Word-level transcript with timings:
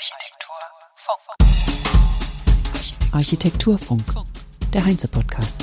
Architekturfunk. 0.00 1.36
Architekturfunk, 3.12 4.02
der 4.72 4.86
Heinze-Podcast. 4.86 5.62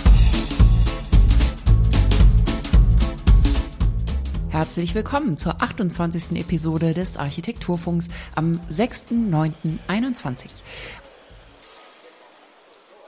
Herzlich 4.49 4.93
willkommen 4.93 5.37
zur 5.37 5.63
28. 5.63 6.39
Episode 6.39 6.93
des 6.93 7.17
Architekturfunks 7.17 8.09
am 8.35 8.59
6.9.21. 8.69 10.61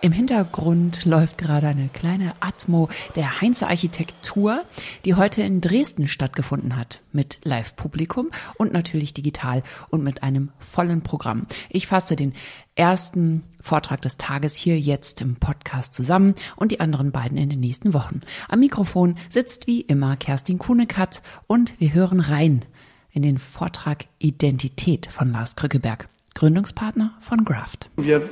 Im 0.02 0.13
Hintergrund 0.13 1.04
läuft 1.04 1.38
gerade 1.38 1.68
eine 1.68 1.89
kleine 1.89 2.32
Atmo 2.39 2.88
der 3.18 3.41
Heinze 3.41 3.68
Architektur, 3.68 4.61
die 5.04 5.15
heute 5.15 5.41
in 5.41 5.59
Dresden 5.59 6.07
stattgefunden 6.07 6.77
hat, 6.77 7.02
mit 7.11 7.39
Live-Publikum 7.43 8.29
und 8.55 8.71
natürlich 8.71 9.14
digital 9.14 9.61
und 9.89 10.01
mit 10.01 10.23
einem 10.23 10.51
vollen 10.57 11.01
Programm. 11.01 11.47
Ich 11.70 11.88
fasse 11.88 12.15
den 12.15 12.33
ersten 12.75 13.43
Vortrag 13.59 14.01
des 14.01 14.15
Tages 14.15 14.56
hier 14.56 14.79
jetzt 14.79 15.20
im 15.20 15.36
Podcast 15.36 15.93
zusammen 15.93 16.34
und 16.56 16.71
die 16.71 16.79
anderen 16.79 17.11
beiden 17.11 17.37
in 17.37 17.50
den 17.50 17.59
nächsten 17.59 17.93
Wochen. 17.93 18.21
Am 18.47 18.61
Mikrofon 18.61 19.18
sitzt 19.28 19.68
wie 19.68 19.81
immer 19.81 20.15
Kerstin 20.15 20.59
Kuhnekatz 20.59 21.21
und 21.45 21.78
wir 21.78 21.93
hören 21.93 22.21
rein 22.21 22.64
in 23.11 23.21
den 23.21 23.37
Vortrag 23.37 24.06
Identität 24.18 25.07
von 25.11 25.34
Lars 25.34 25.57
Krückeberg, 25.57 26.07
Gründungspartner 26.36 27.18
von 27.20 27.43
Graft. 27.43 27.89
Wir 27.97 28.29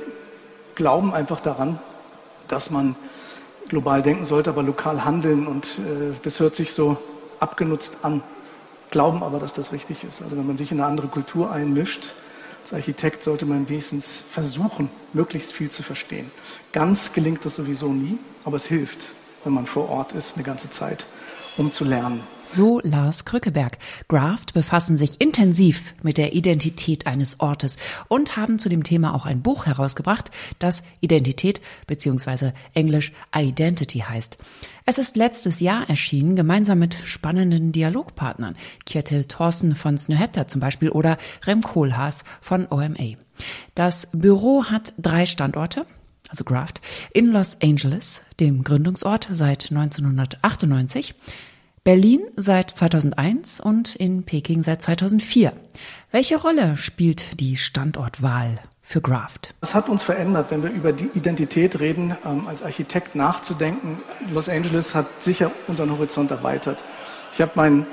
glauben 0.78 1.12
einfach 1.12 1.40
daran, 1.40 1.80
dass 2.46 2.70
man 2.70 2.94
global 3.68 4.00
denken 4.00 4.24
sollte, 4.24 4.48
aber 4.48 4.62
lokal 4.62 5.04
handeln. 5.04 5.46
Und 5.46 5.66
äh, 5.78 6.14
das 6.22 6.40
hört 6.40 6.54
sich 6.54 6.72
so 6.72 6.96
abgenutzt 7.40 8.04
an, 8.04 8.22
glauben 8.90 9.22
aber, 9.22 9.40
dass 9.40 9.52
das 9.52 9.72
richtig 9.72 10.04
ist. 10.04 10.22
Also 10.22 10.36
wenn 10.36 10.46
man 10.46 10.56
sich 10.56 10.70
in 10.70 10.78
eine 10.78 10.88
andere 10.88 11.08
Kultur 11.08 11.50
einmischt, 11.50 12.14
als 12.62 12.72
Architekt 12.72 13.24
sollte 13.24 13.44
man 13.44 13.68
wenigstens 13.68 14.20
versuchen, 14.20 14.88
möglichst 15.12 15.52
viel 15.52 15.68
zu 15.68 15.82
verstehen. 15.82 16.30
Ganz 16.72 17.12
gelingt 17.12 17.44
das 17.44 17.56
sowieso 17.56 17.92
nie, 17.92 18.18
aber 18.44 18.56
es 18.56 18.66
hilft, 18.66 19.08
wenn 19.42 19.54
man 19.54 19.66
vor 19.66 19.90
Ort 19.90 20.12
ist, 20.12 20.36
eine 20.36 20.44
ganze 20.44 20.70
Zeit 20.70 21.06
um 21.58 21.72
zu 21.72 21.84
lernen. 21.84 22.20
So 22.44 22.80
Lars 22.82 23.26
Krückeberg. 23.26 23.76
Graft 24.08 24.54
befassen 24.54 24.96
sich 24.96 25.20
intensiv 25.20 25.94
mit 26.02 26.16
der 26.16 26.32
Identität 26.32 27.06
eines 27.06 27.40
Ortes 27.40 27.76
und 28.08 28.36
haben 28.38 28.58
zu 28.58 28.70
dem 28.70 28.84
Thema 28.84 29.14
auch 29.14 29.26
ein 29.26 29.42
Buch 29.42 29.66
herausgebracht, 29.66 30.30
das 30.58 30.82
Identität 31.00 31.60
bzw. 31.86 32.52
Englisch 32.72 33.12
Identity 33.36 33.98
heißt. 33.98 34.38
Es 34.86 34.96
ist 34.96 35.18
letztes 35.18 35.60
Jahr 35.60 35.90
erschienen, 35.90 36.36
gemeinsam 36.36 36.78
mit 36.78 36.96
spannenden 37.04 37.72
Dialogpartnern. 37.72 38.56
Kjetil 38.86 39.24
Thorsen 39.24 39.74
von 39.74 39.98
Snøhetta 39.98 40.48
zum 40.48 40.62
Beispiel 40.62 40.88
oder 40.88 41.18
Rem 41.46 41.60
Kohlhaas 41.60 42.24
von 42.40 42.66
OMA. 42.70 43.18
Das 43.74 44.08
Büro 44.12 44.64
hat 44.64 44.94
drei 44.96 45.26
Standorte, 45.26 45.84
also 46.28 46.44
Graft, 46.44 46.80
in 47.12 47.32
Los 47.32 47.58
Angeles, 47.62 48.20
dem 48.40 48.64
Gründungsort 48.64 49.28
seit 49.32 49.70
1998, 49.70 51.14
Berlin 51.84 52.20
seit 52.36 52.70
2001 52.70 53.60
und 53.60 53.96
in 53.96 54.24
Peking 54.24 54.62
seit 54.62 54.82
2004. 54.82 55.52
Welche 56.10 56.36
Rolle 56.36 56.76
spielt 56.76 57.40
die 57.40 57.56
Standortwahl 57.56 58.58
für 58.82 59.00
Graft? 59.00 59.54
Was 59.60 59.74
hat 59.74 59.88
uns 59.88 60.02
verändert, 60.02 60.50
wenn 60.50 60.62
wir 60.62 60.70
über 60.70 60.92
die 60.92 61.10
Identität 61.14 61.80
reden, 61.80 62.16
ähm, 62.24 62.46
als 62.46 62.62
Architekt 62.62 63.14
nachzudenken? 63.14 63.98
Los 64.32 64.48
Angeles 64.48 64.94
hat 64.94 65.06
sicher 65.22 65.50
unseren 65.66 65.90
Horizont 65.90 66.30
erweitert. 66.30 66.82
Ich 67.32 67.40
habe 67.40 67.52
mein 67.54 67.86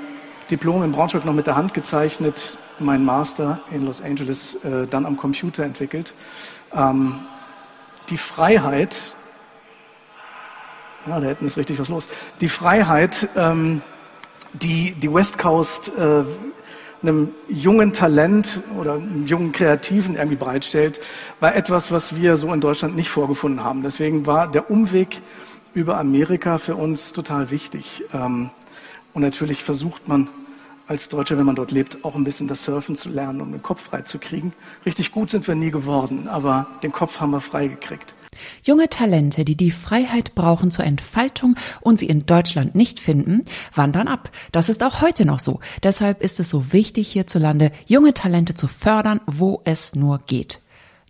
Diplom 0.50 0.82
in 0.82 0.92
Braunschweig 0.92 1.24
noch 1.24 1.34
mit 1.34 1.46
der 1.46 1.56
Hand 1.56 1.74
gezeichnet, 1.74 2.58
mein 2.78 3.04
Master 3.04 3.60
in 3.72 3.84
Los 3.84 4.02
Angeles 4.02 4.56
äh, 4.64 4.86
dann 4.86 5.06
am 5.06 5.16
Computer 5.16 5.64
entwickelt. 5.64 6.14
Ähm, 6.74 7.20
die 8.10 8.16
Freiheit, 8.16 8.98
ja, 11.06 11.20
da 11.20 11.26
hätten 11.26 11.46
ist 11.46 11.56
richtig 11.56 11.78
was 11.78 11.88
los, 11.88 12.08
die 12.40 12.48
Freiheit, 12.48 13.28
ähm, 13.36 13.82
die 14.52 14.94
die 14.94 15.12
West 15.12 15.38
Coast 15.38 15.92
äh, 15.98 16.24
einem 17.02 17.30
jungen 17.48 17.92
Talent 17.92 18.60
oder 18.78 18.94
einem 18.94 19.26
jungen 19.26 19.52
Kreativen 19.52 20.16
irgendwie 20.16 20.36
bereitstellt, 20.36 21.00
war 21.40 21.54
etwas, 21.54 21.92
was 21.92 22.16
wir 22.16 22.36
so 22.36 22.52
in 22.52 22.60
Deutschland 22.60 22.96
nicht 22.96 23.10
vorgefunden 23.10 23.62
haben. 23.62 23.82
Deswegen 23.82 24.26
war 24.26 24.50
der 24.50 24.70
Umweg 24.70 25.20
über 25.74 25.98
Amerika 25.98 26.58
für 26.58 26.74
uns 26.74 27.12
total 27.12 27.50
wichtig. 27.50 28.04
Ähm, 28.12 28.50
und 29.12 29.22
natürlich 29.22 29.62
versucht 29.62 30.08
man 30.08 30.28
als 30.86 31.08
Deutscher, 31.08 31.36
wenn 31.38 31.46
man 31.46 31.56
dort 31.56 31.70
lebt, 31.70 32.04
auch 32.04 32.14
ein 32.14 32.24
bisschen 32.24 32.48
das 32.48 32.64
Surfen 32.64 32.96
zu 32.96 33.08
lernen, 33.08 33.40
um 33.40 33.50
den 33.50 33.62
Kopf 33.62 33.82
frei 33.82 34.02
zu 34.02 34.18
kriegen. 34.18 34.52
Richtig 34.84 35.12
gut 35.12 35.30
sind 35.30 35.46
wir 35.48 35.54
nie 35.54 35.70
geworden, 35.70 36.28
aber 36.28 36.66
den 36.82 36.92
Kopf 36.92 37.20
haben 37.20 37.30
wir 37.30 37.40
frei 37.40 37.68
gekriegt. 37.68 38.14
Junge 38.62 38.88
Talente, 38.88 39.44
die 39.44 39.56
die 39.56 39.70
Freiheit 39.70 40.34
brauchen 40.34 40.70
zur 40.70 40.84
Entfaltung 40.84 41.56
und 41.80 41.98
sie 41.98 42.06
in 42.06 42.26
Deutschland 42.26 42.74
nicht 42.74 43.00
finden, 43.00 43.44
wandern 43.74 44.08
ab. 44.08 44.30
Das 44.52 44.68
ist 44.68 44.82
auch 44.82 45.00
heute 45.00 45.24
noch 45.24 45.38
so. 45.38 45.60
Deshalb 45.82 46.22
ist 46.22 46.38
es 46.38 46.50
so 46.50 46.72
wichtig 46.72 47.10
hierzulande, 47.10 47.72
junge 47.86 48.14
Talente 48.14 48.54
zu 48.54 48.68
fördern, 48.68 49.20
wo 49.26 49.62
es 49.64 49.94
nur 49.94 50.18
geht. 50.18 50.60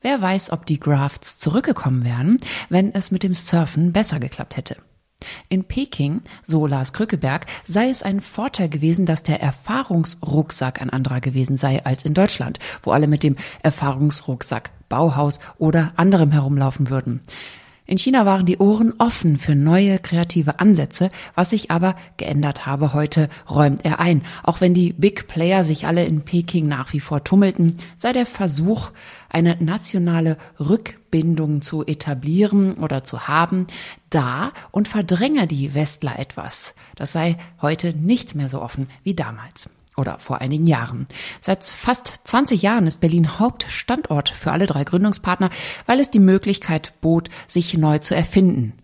Wer 0.03 0.23
weiß, 0.23 0.53
ob 0.53 0.67
die 0.67 0.79
Grafts 0.79 1.39
zurückgekommen 1.39 2.05
wären, 2.05 2.37
wenn 2.69 2.95
es 2.95 3.11
mit 3.11 3.23
dem 3.23 3.35
Surfen 3.35 3.93
besser 3.93 4.21
geklappt 4.21 4.57
hätte. 4.57 4.77
In 5.49 5.65
Peking, 5.65 6.23
so 6.43 6.67
Lars 6.67 6.93
Krückeberg, 6.93 7.47
sei 7.65 7.89
es 7.89 8.03
ein 8.03 8.21
Vorteil 8.21 8.69
gewesen, 8.69 9.07
dass 9.07 9.23
der 9.23 9.41
Erfahrungsrucksack 9.41 10.81
ein 10.83 10.91
anderer 10.91 11.21
gewesen 11.21 11.57
sei 11.57 11.85
als 11.85 12.05
in 12.05 12.15
Deutschland, 12.15 12.59
wo 12.83 12.91
alle 12.91 13.07
mit 13.07 13.23
dem 13.23 13.37
Erfahrungsrucksack 13.63 14.71
Bauhaus 14.89 15.41
oder 15.59 15.93
anderem 15.97 16.33
herumlaufen 16.33 16.91
würden. 16.91 17.21
In 17.89 17.99
China 17.99 18.27
waren 18.27 18.47
die 18.47 18.59
Ohren 18.59 18.95
offen 18.99 19.39
für 19.39 19.55
neue 19.55 20.01
kreative 20.01 20.59
Ansätze, 20.59 21.09
was 21.37 21.51
sich 21.51 21.71
aber 21.71 21.95
geändert 22.17 22.67
habe. 22.67 22.93
Heute 22.93 23.29
räumt 23.49 23.85
er 23.85 24.01
ein. 24.01 24.23
Auch 24.43 24.61
wenn 24.61 24.75
die 24.75 24.93
Big 24.93 25.29
Player 25.29 25.63
sich 25.63 25.87
alle 25.87 26.05
in 26.05 26.23
Peking 26.23 26.67
nach 26.67 26.93
wie 26.93 27.01
vor 27.01 27.23
tummelten, 27.23 27.77
sei 27.97 28.13
der 28.13 28.27
Versuch, 28.27 28.91
eine 29.29 29.57
nationale 29.61 30.37
Rückbindung 30.59 31.63
zu 31.63 31.87
etablieren 31.87 32.75
oder 32.75 33.05
zu 33.05 33.29
haben, 33.29 33.69
da 34.11 34.53
und 34.73 34.89
verdränge 34.89 35.47
die 35.47 35.73
Westler 35.75 36.19
etwas. 36.19 36.75
Das 36.97 37.13
sei 37.13 37.37
heute 37.63 37.93
nicht 37.93 38.35
mehr 38.35 38.49
so 38.49 38.63
offen 38.63 38.89
wie 39.05 39.15
damals 39.15 39.71
oder 39.97 40.19
vor 40.19 40.41
einigen 40.41 40.67
Jahren. 40.67 41.07
Seit 41.41 41.65
fast 41.65 42.21
20 42.25 42.63
Jahren 42.63 42.87
ist 42.87 43.01
Berlin 43.01 43.39
Hauptstandort 43.39 44.29
für 44.29 44.53
alle 44.53 44.67
drei 44.67 44.85
Gründungspartner, 44.85 45.51
weil 45.87 46.01
es 46.01 46.11
die 46.11 46.19
Möglichkeit 46.19 46.95
bot, 47.01 47.29
sich 47.47 47.75
neu 47.75 47.99
zu 47.99 48.15
erfinden 48.15 48.75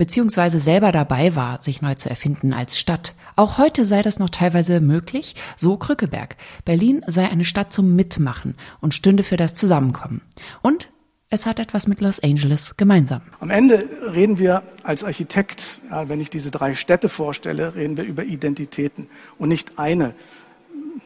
beziehungsweise 0.00 0.60
selber 0.60 0.92
dabei 0.92 1.36
war, 1.36 1.60
sich 1.60 1.82
neu 1.82 1.94
zu 1.94 2.08
erfinden 2.08 2.54
als 2.54 2.78
Stadt. 2.78 3.12
Auch 3.36 3.58
heute 3.58 3.84
sei 3.84 4.00
das 4.00 4.18
noch 4.18 4.30
teilweise 4.30 4.80
möglich, 4.80 5.34
so 5.56 5.76
Krückeberg. 5.76 6.36
Berlin 6.64 7.04
sei 7.06 7.28
eine 7.28 7.44
Stadt 7.44 7.74
zum 7.74 7.96
Mitmachen 7.96 8.56
und 8.80 8.94
stünde 8.94 9.22
für 9.22 9.36
das 9.36 9.52
Zusammenkommen. 9.52 10.22
Und 10.62 10.88
es 11.28 11.44
hat 11.44 11.60
etwas 11.60 11.86
mit 11.86 12.00
Los 12.00 12.18
Angeles 12.18 12.78
gemeinsam. 12.78 13.20
Am 13.40 13.50
Ende 13.50 13.88
reden 14.12 14.38
wir 14.38 14.62
als 14.82 15.04
Architekt, 15.04 15.78
ja, 15.90 16.08
wenn 16.08 16.20
ich 16.20 16.30
diese 16.30 16.50
drei 16.50 16.74
Städte 16.74 17.10
vorstelle, 17.10 17.74
reden 17.74 17.98
wir 17.98 18.04
über 18.04 18.24
Identitäten 18.24 19.06
und 19.38 19.50
nicht 19.50 19.78
eine. 19.78 20.14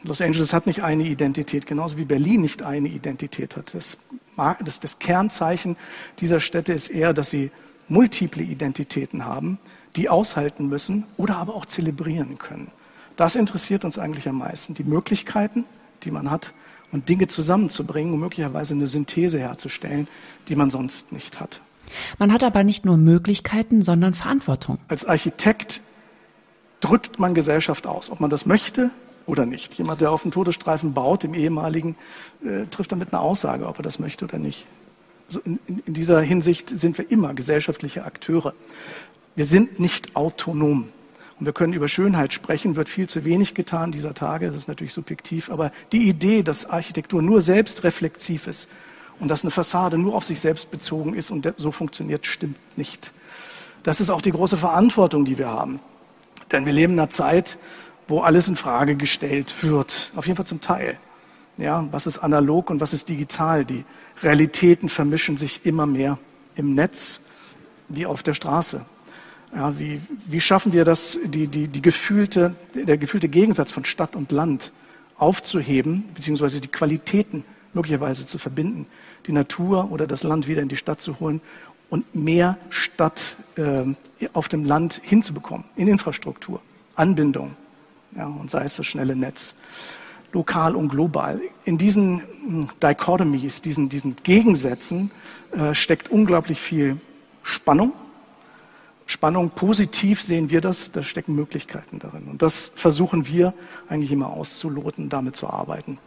Los 0.03 0.21
Angeles 0.21 0.53
hat 0.53 0.67
nicht 0.67 0.83
eine 0.83 1.03
Identität, 1.03 1.65
genauso 1.65 1.97
wie 1.97 2.05
Berlin 2.05 2.41
nicht 2.41 2.61
eine 2.63 2.89
Identität 2.89 3.57
hat. 3.57 3.73
Das, 3.73 3.97
das, 4.63 4.79
das 4.79 4.99
Kernzeichen 4.99 5.77
dieser 6.19 6.39
Städte 6.39 6.73
ist 6.73 6.89
eher, 6.89 7.13
dass 7.13 7.29
sie 7.29 7.51
multiple 7.87 8.43
Identitäten 8.43 9.25
haben, 9.25 9.59
die 9.95 10.09
aushalten 10.09 10.67
müssen 10.67 11.05
oder 11.17 11.37
aber 11.37 11.55
auch 11.55 11.65
zelebrieren 11.65 12.37
können. 12.37 12.71
Das 13.15 13.35
interessiert 13.35 13.85
uns 13.85 13.97
eigentlich 13.97 14.27
am 14.27 14.39
meisten. 14.39 14.73
Die 14.73 14.83
Möglichkeiten, 14.83 15.65
die 16.03 16.11
man 16.11 16.29
hat, 16.29 16.53
und 16.91 17.09
Dinge 17.09 17.27
zusammenzubringen, 17.27 18.13
um 18.13 18.19
möglicherweise 18.19 18.73
eine 18.73 18.87
Synthese 18.87 19.39
herzustellen, 19.39 20.07
die 20.47 20.55
man 20.55 20.69
sonst 20.69 21.11
nicht 21.11 21.39
hat. 21.39 21.61
Man 22.19 22.31
hat 22.31 22.43
aber 22.43 22.63
nicht 22.63 22.85
nur 22.85 22.97
Möglichkeiten, 22.97 23.81
sondern 23.81 24.13
Verantwortung. 24.13 24.77
Als 24.87 25.05
Architekt 25.05 25.81
drückt 26.79 27.19
man 27.19 27.33
Gesellschaft 27.33 27.87
aus, 27.87 28.09
ob 28.09 28.19
man 28.19 28.29
das 28.29 28.45
möchte 28.45 28.91
oder 29.25 29.45
nicht. 29.45 29.73
Jemand, 29.75 30.01
der 30.01 30.11
auf 30.11 30.21
dem 30.21 30.31
Todesstreifen 30.31 30.93
baut, 30.93 31.23
im 31.23 31.33
ehemaligen, 31.33 31.95
äh, 32.43 32.65
trifft 32.69 32.91
damit 32.91 33.13
eine 33.13 33.21
Aussage, 33.21 33.67
ob 33.67 33.79
er 33.79 33.83
das 33.83 33.99
möchte 33.99 34.25
oder 34.25 34.37
nicht. 34.37 34.65
Also 35.27 35.39
in, 35.43 35.59
in, 35.85 35.93
dieser 35.93 36.21
Hinsicht 36.21 36.69
sind 36.69 36.97
wir 36.97 37.09
immer 37.09 37.33
gesellschaftliche 37.33 38.05
Akteure. 38.05 38.53
Wir 39.35 39.45
sind 39.45 39.79
nicht 39.79 40.15
autonom. 40.15 40.89
Und 41.39 41.45
wir 41.45 41.53
können 41.53 41.73
über 41.73 41.87
Schönheit 41.87 42.31
sprechen, 42.31 42.75
wird 42.75 42.87
viel 42.87 43.07
zu 43.07 43.25
wenig 43.25 43.53
getan 43.53 43.91
dieser 43.91 44.13
Tage, 44.13 44.47
das 44.47 44.55
ist 44.55 44.67
natürlich 44.69 44.93
subjektiv, 44.93 45.49
aber 45.49 45.73
die 45.91 46.07
Idee, 46.07 46.43
dass 46.43 46.69
Architektur 46.69 47.21
nur 47.21 47.41
selbstreflexiv 47.41 48.47
ist 48.47 48.69
und 49.19 49.27
dass 49.27 49.43
eine 49.43 49.51
Fassade 49.51 49.97
nur 49.97 50.15
auf 50.15 50.23
sich 50.23 50.39
selbst 50.39 50.71
bezogen 50.71 51.13
ist 51.13 51.31
und 51.31 51.53
so 51.57 51.71
funktioniert, 51.71 52.25
stimmt 52.25 52.57
nicht. 52.77 53.11
Das 53.83 53.99
ist 53.99 54.09
auch 54.11 54.21
die 54.21 54.31
große 54.31 54.55
Verantwortung, 54.55 55.25
die 55.25 55.37
wir 55.37 55.47
haben. 55.47 55.81
Denn 56.51 56.65
wir 56.65 56.73
leben 56.73 56.93
in 56.93 56.99
einer 56.99 57.09
Zeit, 57.09 57.57
wo 58.07 58.19
alles 58.19 58.47
in 58.47 58.55
Frage 58.55 58.95
gestellt 58.95 59.53
wird, 59.61 60.11
auf 60.15 60.27
jeden 60.27 60.37
Fall 60.37 60.45
zum 60.45 60.61
Teil. 60.61 60.97
Ja, 61.57 61.87
was 61.91 62.05
ist 62.05 62.19
analog 62.19 62.69
und 62.69 62.81
was 62.81 62.93
ist 62.93 63.07
digital? 63.07 63.63
Die 63.65 63.85
Realitäten 64.21 64.89
vermischen 64.89 65.37
sich 65.37 65.65
immer 65.65 65.85
mehr 65.85 66.17
im 66.55 66.75
Netz 66.75 67.21
wie 67.87 68.05
auf 68.05 68.23
der 68.23 68.33
Straße. 68.33 68.85
Ja, 69.55 69.79
wie, 69.79 70.01
wie 70.25 70.41
schaffen 70.41 70.73
wir 70.73 70.83
das, 70.83 71.17
die, 71.23 71.47
die, 71.47 71.67
die 71.69 71.81
gefühlte, 71.81 72.55
der 72.73 72.97
gefühlte 72.97 73.29
Gegensatz 73.29 73.71
von 73.71 73.85
Stadt 73.85 74.15
und 74.15 74.33
Land 74.33 74.73
aufzuheben, 75.17 76.03
beziehungsweise 76.13 76.59
die 76.59 76.67
Qualitäten 76.67 77.45
möglicherweise 77.73 78.25
zu 78.25 78.37
verbinden, 78.37 78.85
die 79.27 79.31
Natur 79.31 79.91
oder 79.91 80.07
das 80.07 80.23
Land 80.23 80.47
wieder 80.47 80.61
in 80.61 80.67
die 80.67 80.75
Stadt 80.75 80.99
zu 80.99 81.19
holen 81.21 81.39
und 81.89 82.15
mehr 82.15 82.57
Stadt 82.69 83.37
äh, 83.55 83.83
auf 84.33 84.49
dem 84.49 84.65
Land 84.65 84.99
hinzubekommen, 85.03 85.65
in 85.77 85.87
Infrastruktur, 85.87 86.59
Anbindung, 86.95 87.55
ja, 88.15 88.27
und 88.27 88.49
sei 88.49 88.63
es 88.63 88.75
das 88.75 88.85
schnelle 88.85 89.15
Netz, 89.15 89.55
lokal 90.31 90.75
und 90.75 90.89
global. 90.89 91.41
In 91.63 91.77
diesen 91.77 92.21
hm, 92.45 92.69
Dichotomies, 92.81 93.61
diesen, 93.61 93.89
diesen 93.89 94.15
Gegensätzen 94.23 95.11
äh, 95.57 95.73
steckt 95.73 96.09
unglaublich 96.09 96.59
viel 96.59 96.97
Spannung. 97.43 97.93
Spannung, 99.07 99.51
positiv 99.51 100.21
sehen 100.21 100.49
wir 100.49 100.61
das, 100.61 100.91
da 100.91 101.03
stecken 101.03 101.35
Möglichkeiten 101.35 101.99
darin. 101.99 102.23
Und 102.27 102.41
das 102.41 102.71
versuchen 102.73 103.27
wir 103.27 103.53
eigentlich 103.87 104.11
immer 104.11 104.31
auszuloten, 104.31 105.09
damit 105.09 105.35
zu 105.35 105.47
arbeiten. 105.47 105.99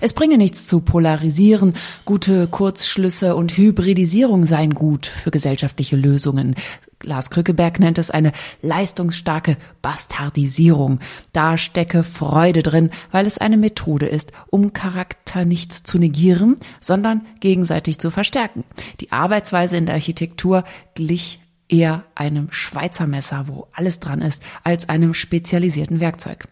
Es 0.00 0.12
bringe 0.12 0.38
nichts 0.38 0.66
zu 0.66 0.80
polarisieren, 0.80 1.74
gute 2.04 2.46
Kurzschlüsse 2.46 3.34
und 3.34 3.56
Hybridisierung 3.56 4.46
seien 4.46 4.74
gut 4.74 5.06
für 5.06 5.30
gesellschaftliche 5.30 5.96
Lösungen. 5.96 6.54
Lars 7.04 7.30
Krückeberg 7.30 7.78
nennt 7.80 7.98
es 7.98 8.10
eine 8.10 8.32
leistungsstarke 8.60 9.56
Bastardisierung. 9.82 11.00
Da 11.32 11.58
stecke 11.58 12.04
Freude 12.04 12.62
drin, 12.62 12.90
weil 13.10 13.26
es 13.26 13.38
eine 13.38 13.56
Methode 13.56 14.06
ist, 14.06 14.32
um 14.50 14.72
Charakter 14.72 15.44
nicht 15.44 15.72
zu 15.72 15.98
negieren, 15.98 16.56
sondern 16.80 17.26
gegenseitig 17.40 17.98
zu 17.98 18.10
verstärken. 18.10 18.64
Die 19.00 19.12
Arbeitsweise 19.12 19.76
in 19.76 19.86
der 19.86 19.96
Architektur 19.96 20.64
glich 20.94 21.40
eher 21.68 22.04
einem 22.14 22.48
Schweizer 22.50 23.06
Messer, 23.06 23.48
wo 23.48 23.68
alles 23.72 24.00
dran 24.00 24.20
ist, 24.20 24.42
als 24.62 24.88
einem 24.88 25.14
spezialisierten 25.14 26.00
Werkzeug. 26.00 26.46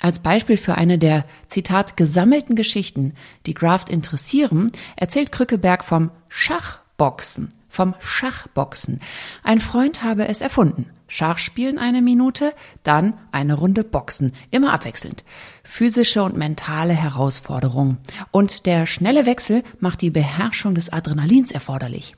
Als 0.00 0.18
Beispiel 0.18 0.56
für 0.56 0.74
eine 0.74 0.98
der, 0.98 1.24
Zitat, 1.48 1.96
gesammelten 1.96 2.54
Geschichten, 2.54 3.14
die 3.46 3.54
Graft 3.54 3.88
interessieren, 3.88 4.70
erzählt 4.96 5.32
Krückeberg 5.32 5.84
vom 5.84 6.10
Schachboxen, 6.28 7.48
vom 7.76 7.94
Schachboxen. 8.00 9.00
Ein 9.42 9.60
Freund 9.60 10.02
habe 10.02 10.26
es 10.28 10.40
erfunden. 10.40 10.86
Schach 11.08 11.38
spielen 11.38 11.78
eine 11.78 12.00
Minute, 12.00 12.52
dann 12.82 13.14
eine 13.30 13.54
Runde 13.54 13.84
Boxen, 13.84 14.32
immer 14.50 14.72
abwechselnd. 14.72 15.24
Physische 15.62 16.22
und 16.22 16.36
mentale 16.36 16.94
Herausforderung. 16.94 17.98
Und 18.32 18.66
der 18.66 18.86
schnelle 18.86 19.26
Wechsel 19.26 19.62
macht 19.78 20.00
die 20.00 20.10
Beherrschung 20.10 20.74
des 20.74 20.88
Adrenalins 20.90 21.52
erforderlich. 21.52 22.14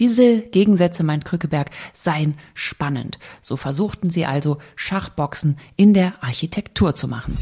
Diese 0.00 0.40
Gegensätze, 0.40 1.04
meint 1.04 1.24
Krückeberg, 1.24 1.70
seien 1.94 2.34
spannend. 2.52 3.18
So 3.40 3.56
versuchten 3.56 4.10
sie 4.10 4.26
also 4.26 4.58
Schachboxen 4.76 5.58
in 5.76 5.94
der 5.94 6.22
Architektur 6.22 6.94
zu 6.94 7.08
machen. 7.08 7.38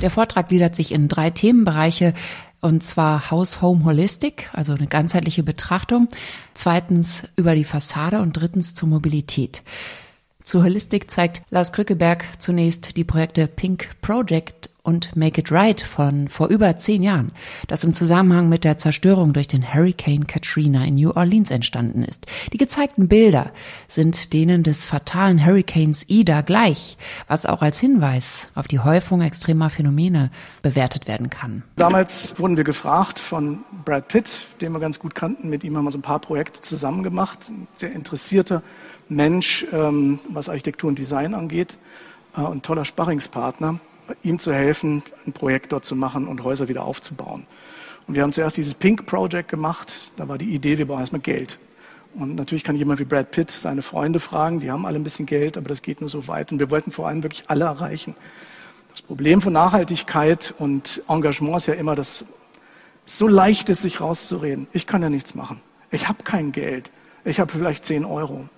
Der 0.00 0.10
Vortrag 0.10 0.48
gliedert 0.48 0.76
sich 0.76 0.92
in 0.92 1.08
drei 1.08 1.30
Themenbereiche, 1.30 2.12
und 2.60 2.82
zwar 2.82 3.30
House 3.30 3.62
Home 3.62 3.84
Holistic, 3.84 4.48
also 4.52 4.72
eine 4.72 4.86
ganzheitliche 4.86 5.42
Betrachtung, 5.42 6.08
zweitens 6.54 7.24
über 7.36 7.54
die 7.54 7.64
Fassade 7.64 8.20
und 8.20 8.32
drittens 8.32 8.74
zur 8.74 8.88
Mobilität. 8.88 9.62
Zu 10.44 10.62
Holistik 10.62 11.10
zeigt 11.10 11.42
Lars 11.50 11.72
Krückeberg 11.72 12.24
zunächst 12.38 12.96
die 12.96 13.04
Projekte 13.04 13.48
Pink 13.48 13.90
Project 14.00 14.70
und 14.86 15.16
Make 15.16 15.40
It 15.40 15.50
Right 15.50 15.80
von 15.80 16.28
vor 16.28 16.46
über 16.46 16.76
zehn 16.76 17.02
Jahren, 17.02 17.32
das 17.66 17.82
im 17.82 17.92
Zusammenhang 17.92 18.48
mit 18.48 18.62
der 18.62 18.78
Zerstörung 18.78 19.32
durch 19.32 19.48
den 19.48 19.74
Hurricane 19.74 20.26
Katrina 20.26 20.84
in 20.84 20.94
New 20.94 21.10
Orleans 21.10 21.50
entstanden 21.50 22.04
ist. 22.04 22.26
Die 22.52 22.58
gezeigten 22.58 23.08
Bilder 23.08 23.50
sind 23.88 24.32
denen 24.32 24.62
des 24.62 24.84
fatalen 24.84 25.44
Hurricanes 25.44 26.08
Ida 26.08 26.42
gleich, 26.42 26.96
was 27.26 27.46
auch 27.46 27.62
als 27.62 27.80
Hinweis 27.80 28.50
auf 28.54 28.68
die 28.68 28.78
Häufung 28.78 29.22
extremer 29.22 29.70
Phänomene 29.70 30.30
bewertet 30.62 31.08
werden 31.08 31.30
kann. 31.30 31.64
Damals 31.74 32.38
wurden 32.38 32.56
wir 32.56 32.64
gefragt 32.64 33.18
von 33.18 33.64
Brad 33.84 34.06
Pitt, 34.06 34.38
den 34.60 34.72
wir 34.72 34.78
ganz 34.78 35.00
gut 35.00 35.16
kannten. 35.16 35.48
Mit 35.48 35.64
ihm 35.64 35.76
haben 35.76 35.84
wir 35.84 35.92
so 35.92 35.98
ein 35.98 36.02
paar 36.02 36.20
Projekte 36.20 36.60
zusammen 36.60 37.02
gemacht. 37.02 37.38
Ein 37.48 37.66
sehr 37.72 37.92
interessierter 37.92 38.62
Mensch, 39.08 39.66
ähm, 39.72 40.20
was 40.28 40.48
Architektur 40.48 40.88
und 40.88 40.98
Design 40.98 41.34
angeht 41.34 41.76
äh, 42.36 42.40
und 42.40 42.64
toller 42.64 42.84
Sparringspartner 42.84 43.80
ihm 44.22 44.38
zu 44.38 44.52
helfen, 44.52 45.02
ein 45.26 45.32
Projekt 45.32 45.72
dort 45.72 45.84
zu 45.84 45.96
machen 45.96 46.28
und 46.28 46.44
Häuser 46.44 46.68
wieder 46.68 46.84
aufzubauen. 46.84 47.46
Und 48.06 48.14
wir 48.14 48.22
haben 48.22 48.32
zuerst 48.32 48.56
dieses 48.56 48.74
Pink 48.74 49.06
Project 49.06 49.48
gemacht. 49.48 50.12
Da 50.16 50.28
war 50.28 50.38
die 50.38 50.54
Idee, 50.54 50.78
wir 50.78 50.86
brauchen 50.86 51.00
erstmal 51.00 51.20
Geld. 51.20 51.58
Und 52.14 52.34
natürlich 52.34 52.64
kann 52.64 52.76
jemand 52.76 53.00
wie 53.00 53.04
Brad 53.04 53.30
Pitt 53.30 53.50
seine 53.50 53.82
Freunde 53.82 54.20
fragen, 54.20 54.60
die 54.60 54.70
haben 54.70 54.86
alle 54.86 54.98
ein 54.98 55.04
bisschen 55.04 55.26
Geld, 55.26 55.58
aber 55.58 55.68
das 55.68 55.82
geht 55.82 56.00
nur 56.00 56.08
so 56.08 56.28
weit. 56.28 56.50
Und 56.50 56.58
wir 56.58 56.70
wollten 56.70 56.90
vor 56.90 57.08
allem 57.08 57.22
wirklich 57.22 57.44
alle 57.48 57.64
erreichen. 57.64 58.14
Das 58.90 59.02
Problem 59.02 59.42
von 59.42 59.52
Nachhaltigkeit 59.52 60.54
und 60.58 61.02
Engagement 61.08 61.58
ist 61.58 61.66
ja 61.66 61.74
immer, 61.74 61.94
dass 61.94 62.22
es 63.04 63.18
so 63.18 63.28
leicht 63.28 63.68
ist, 63.68 63.82
sich 63.82 64.00
rauszureden. 64.00 64.66
Ich 64.72 64.86
kann 64.86 65.02
ja 65.02 65.10
nichts 65.10 65.34
machen. 65.34 65.60
Ich 65.90 66.08
habe 66.08 66.22
kein 66.24 66.52
Geld. 66.52 66.90
Ich 67.24 67.38
habe 67.38 67.52
vielleicht 67.52 67.84
10 67.84 68.04
Euro. 68.04 68.48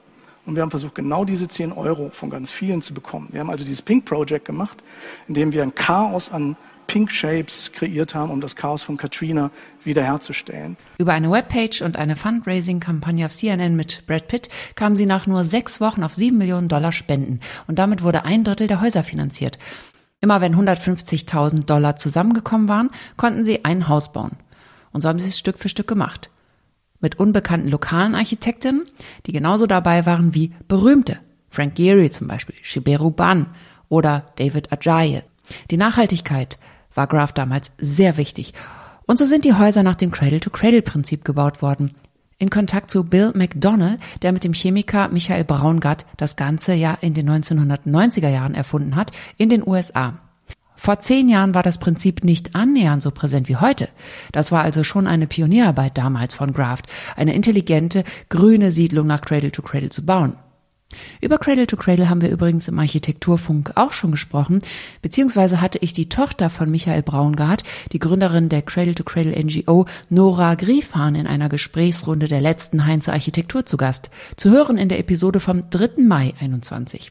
Und 0.49 0.57
wir 0.57 0.63
haben 0.63 0.71
versucht, 0.71 0.95
genau 0.95 1.27
diese 1.27 1.47
10 1.47 1.73
Euro 1.73 2.09
von 2.09 2.31
ganz 2.31 2.51
vielen 2.51 2.81
zu 2.81 2.95
bekommen. 2.95 3.29
Wir 3.33 3.41
haben 3.41 3.51
also 3.51 3.67
dieses 3.67 3.83
Pink 3.83 4.07
Project 4.07 4.47
gemacht, 4.47 4.83
in 5.29 5.35
dem 5.35 5.53
wir 5.53 5.63
ein 5.63 5.75
Chaos 5.75 6.33
an 6.33 6.57
Pink 6.87 7.13
Shapes 7.13 7.71
kreiert 7.73 8.15
haben, 8.15 8.31
um 8.31 8.41
das 8.41 8.57
Chaos 8.57 8.83
von 8.83 8.97
Katrina 8.97 9.51
wiederherzustellen. 9.85 10.79
Über 10.97 11.13
eine 11.13 11.31
Webpage 11.31 11.83
und 11.83 11.99
eine 11.99 12.17
Fundraising-Kampagne 12.17 13.27
auf 13.27 13.33
CNN 13.33 13.77
mit 13.77 14.07
Brad 14.07 14.27
Pitt 14.27 14.49
kamen 14.75 14.97
sie 14.97 15.05
nach 15.05 15.27
nur 15.27 15.45
sechs 15.45 15.83
Wochen 15.83 16.03
auf 16.03 16.15
sieben 16.15 16.39
Millionen 16.39 16.69
Dollar 16.69 16.93
Spenden. 16.93 17.41
Und 17.67 17.79
damit 17.79 18.03
wurde 18.03 18.25
ein 18.25 18.43
Drittel 18.43 18.69
der 18.69 18.81
Häuser 18.81 19.05
finanziert. 19.05 19.59
Immer 20.23 20.41
wenn 20.41 20.57
150.000 20.57 21.67
Dollar 21.67 21.97
zusammengekommen 21.97 22.71
waren, 22.71 22.89
konnten 23.19 23.45
sie 23.45 23.67
ein 23.67 23.87
Haus 23.89 24.13
bauen. 24.13 24.33
Und 24.93 25.03
so 25.03 25.11
haben 25.11 25.19
sie 25.19 25.29
es 25.29 25.39
Stück 25.39 25.59
für 25.59 25.69
Stück 25.69 25.89
gemacht 25.89 26.31
mit 27.01 27.19
unbekannten 27.19 27.69
lokalen 27.69 28.15
Architekten, 28.15 28.87
die 29.27 29.33
genauso 29.33 29.67
dabei 29.67 30.07
waren 30.07 30.35
wie 30.35 30.53
berühmte. 30.67 31.19
Frank 31.51 31.77
Gehry 31.77 32.11
zum 32.11 32.29
Beispiel, 32.29 32.57
Shiberu 32.63 33.11
Ban 33.11 33.47
oder 33.89 34.27
David 34.37 34.73
Ajaye. 34.73 35.23
Die 35.71 35.77
Nachhaltigkeit 35.77 36.59
war 36.95 37.07
Graf 37.07 37.33
damals 37.33 37.73
sehr 37.79 38.17
wichtig. 38.17 38.53
Und 39.07 39.19
so 39.19 39.25
sind 39.25 39.45
die 39.45 39.55
Häuser 39.55 39.83
nach 39.83 39.95
dem 39.95 40.11
Cradle-to-Cradle-Prinzip 40.11 41.25
gebaut 41.25 41.63
worden. 41.63 41.95
In 42.39 42.51
Kontakt 42.51 42.91
zu 42.91 43.05
Bill 43.05 43.33
McDonnell, 43.35 43.99
der 44.23 44.33
mit 44.33 44.45
dem 44.45 44.53
Chemiker 44.53 45.09
Michael 45.09 45.45
Braungart 45.45 46.07
das 46.17 46.37
Ganze 46.37 46.75
ja 46.75 46.97
in 47.01 47.15
den 47.15 47.29
1990er 47.29 48.29
Jahren 48.29 48.55
erfunden 48.55 48.95
hat, 48.95 49.13
in 49.39 49.49
den 49.49 49.67
USA. 49.67 50.19
Vor 50.79 51.01
zehn 51.01 51.29
Jahren 51.29 51.55
war 51.55 51.65
das 51.65 51.79
Prinzip 51.79 52.23
nicht 52.23 52.55
annähernd 52.55 53.03
so 53.03 53.11
präsent 53.11 53.49
wie 53.49 53.57
heute. 53.57 53.89
Das 54.31 54.53
war 54.53 54.63
also 54.63 54.85
schon 54.85 55.09
eine 55.09 55.27
Pionierarbeit 55.27 55.99
damals 55.99 56.35
von 56.35 56.53
Graft, 56.53 56.87
eine 57.17 57.35
intelligente, 57.35 58.05
grüne 58.29 58.71
Siedlung 58.71 59.09
nach 59.09 59.21
Cradle 59.21 59.51
to 59.51 59.61
Cradle 59.61 59.89
zu 59.89 60.07
bauen. 60.07 60.35
Über 61.21 61.39
Cradle 61.39 61.67
to 61.67 61.77
Cradle 61.77 62.09
haben 62.09 62.23
wir 62.23 62.31
übrigens 62.31 62.69
im 62.69 62.79
Architekturfunk 62.79 63.73
auch 63.75 63.91
schon 63.91 64.13
gesprochen, 64.13 64.61
beziehungsweise 65.03 65.61
hatte 65.61 65.79
ich 65.79 65.93
die 65.93 66.09
Tochter 66.09 66.49
von 66.49 66.71
Michael 66.71 67.03
Braungart, 67.03 67.65
die 67.93 67.99
Gründerin 67.99 68.49
der 68.49 68.63
Cradle 68.63 68.95
to 68.95 69.03
Cradle 69.03 69.37
NGO, 69.37 69.85
Nora 70.11 70.55
Griefahn, 70.55 71.17
in 71.17 71.27
einer 71.27 71.49
Gesprächsrunde 71.49 72.29
der 72.29 72.41
letzten 72.41 72.87
Heinze 72.87 73.13
Architektur 73.13 73.67
zu 73.67 73.77
Gast. 73.77 74.11
Zu 74.37 74.51
hören 74.51 74.79
in 74.79 74.89
der 74.89 75.01
Episode 75.01 75.41
vom 75.41 75.69
3. 75.71 76.05
Mai 76.05 76.35
21 76.39 77.11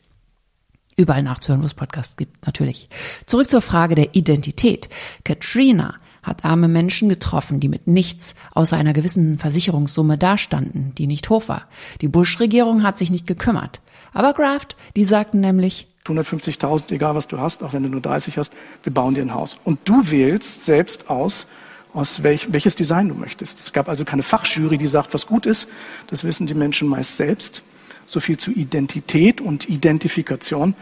überall 0.98 1.24
nachzuhören, 1.24 1.62
wo 1.62 1.68
es 1.68 1.74
Podcasts 1.74 2.18
gibt, 2.18 2.46
natürlich. 2.46 2.90
Zurück 3.26 3.50
zur 3.50 3.62
Frage 3.62 3.96
der 3.96 4.16
Identität. 4.16 4.90
Katrina 5.24 5.96
hat 6.24 6.44
arme 6.44 6.68
Menschen 6.68 7.08
getroffen, 7.08 7.60
die 7.60 7.70
mit 7.70 7.88
nichts 7.88 8.36
außer 8.54 8.76
einer 8.76 8.94
gewissen 8.94 9.38
Versicherungssumme 9.38 10.18
dastanden, 10.18 10.94
die 10.96 11.08
nicht 11.08 11.30
hoch 11.30 11.48
war. 11.48 11.66
Die 12.02 12.10
Bush-Regierung 12.10 12.84
hat 12.84 12.98
sich 12.98 13.12
nicht 13.12 13.28
gekümmert. 13.28 13.80
Aber 14.12 14.34
Graft, 14.34 14.76
die 14.96 15.06
sagten 15.06 15.40
nämlich, 15.40 15.88
150.000, 16.06 16.92
egal 16.94 17.16
was 17.16 17.28
du 17.28 17.40
hast, 17.40 17.64
auch 17.64 17.74
wenn 17.74 17.84
du 17.84 17.90
nur 17.90 18.02
30 18.02 18.38
hast, 18.38 18.54
wir 18.84 18.94
bauen 18.94 19.14
dir 19.14 19.22
ein 19.22 19.34
Haus. 19.34 19.58
Und 19.64 19.80
du 19.86 20.10
wählst 20.10 20.66
selbst 20.66 21.10
aus, 21.10 21.48
aus 21.94 22.24
welch, 22.24 22.52
welches 22.52 22.76
Design 22.76 23.10
du 23.10 23.14
möchtest. 23.14 23.60
Es 23.60 23.74
gab 23.74 23.88
also 23.88 24.04
keine 24.06 24.24
Fachjury, 24.24 24.78
die 24.78 24.88
sagt, 24.88 25.14
was 25.14 25.28
gut 25.28 25.46
ist. 25.46 25.68
Das 26.08 26.24
wissen 26.24 26.48
die 26.48 26.54
Menschen 26.54 26.88
meist 26.88 27.18
selbst 27.18 27.62
so 28.08 28.20
viel 28.20 28.38
zu 28.38 28.50
Identität 28.52 29.40
und 29.40 29.70
Identifikation. 29.70 30.74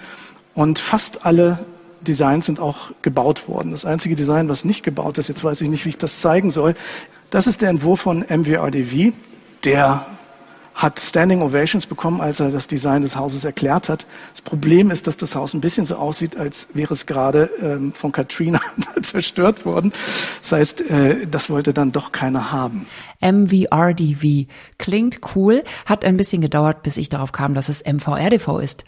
Und 0.53 0.79
fast 0.79 1.25
alle 1.25 1.59
Designs 2.01 2.45
sind 2.45 2.61
auch 2.61 2.91
gebaut 3.01 3.49
worden. 3.49 3.71
Das 3.71 3.83
einzige 3.83 4.15
Design, 4.15 4.47
was 4.47 4.63
nicht 4.63 4.83
gebaut 4.83 5.17
ist, 5.17 5.27
jetzt 5.27 5.43
weiß 5.43 5.59
ich 5.59 5.69
nicht, 5.69 5.83
wie 5.83 5.89
ich 5.89 5.97
das 5.97 6.21
zeigen 6.21 6.51
soll, 6.51 6.75
das 7.31 7.47
ist 7.47 7.61
der 7.61 7.69
Entwurf 7.69 8.01
von 8.01 8.19
MWRDV, 8.19 9.11
der 9.65 10.05
hat 10.75 10.99
Standing 10.99 11.41
Ovations 11.41 11.85
bekommen, 11.85 12.19
als 12.19 12.41
er 12.41 12.51
das 12.51 12.67
Design 12.67 13.01
des 13.01 13.15
Hauses 13.15 13.45
erklärt 13.45 13.87
hat. 13.87 14.05
Das 14.31 14.41
Problem 14.41 14.91
ist, 14.91 15.07
dass 15.07 15.15
das 15.15 15.35
Haus 15.35 15.53
ein 15.53 15.61
bisschen 15.61 15.85
so 15.85 15.95
aussieht, 15.95 16.35
als 16.37 16.67
wäre 16.73 16.93
es 16.93 17.05
gerade 17.05 17.49
ähm, 17.61 17.93
von 17.93 18.11
Katrina 18.11 18.59
zerstört 19.01 19.65
worden. 19.65 19.93
Das 20.41 20.51
heißt, 20.51 20.81
äh, 20.91 21.27
das 21.27 21.49
wollte 21.49 21.73
dann 21.73 21.93
doch 21.93 22.11
keiner 22.11 22.51
haben. 22.51 22.87
MVRDV 23.21 24.47
klingt 24.77 25.21
cool, 25.35 25.63
hat 25.85 26.03
ein 26.03 26.17
bisschen 26.17 26.41
gedauert, 26.41 26.83
bis 26.83 26.97
ich 26.97 27.07
darauf 27.07 27.31
kam, 27.31 27.53
dass 27.53 27.69
es 27.69 27.83
MVRDV 27.85 28.59
ist. 28.59 28.83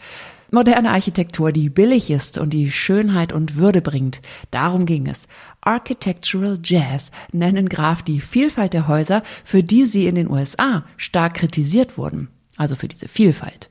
Moderne 0.50 0.92
Architektur, 0.92 1.52
die 1.52 1.68
billig 1.68 2.10
ist 2.10 2.38
und 2.38 2.54
die 2.54 2.70
Schönheit 2.70 3.34
und 3.34 3.56
Würde 3.56 3.82
bringt. 3.82 4.22
Darum 4.50 4.86
ging 4.86 5.06
es. 5.06 5.28
Architectural 5.60 6.58
Jazz 6.64 7.10
nennen 7.32 7.68
Graf 7.68 8.02
die 8.02 8.20
Vielfalt 8.20 8.72
der 8.72 8.88
Häuser, 8.88 9.22
für 9.44 9.62
die 9.62 9.84
sie 9.84 10.06
in 10.06 10.14
den 10.14 10.30
USA 10.30 10.84
stark 10.96 11.34
kritisiert 11.34 11.98
wurden. 11.98 12.28
Also 12.56 12.76
für 12.76 12.88
diese 12.88 13.08
Vielfalt. 13.08 13.68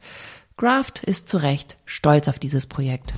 Graft 0.56 1.04
ist 1.04 1.28
zu 1.28 1.38
Recht 1.38 1.78
stolz 1.86 2.28
auf 2.28 2.38
dieses 2.38 2.68
Projekt. 2.68 3.16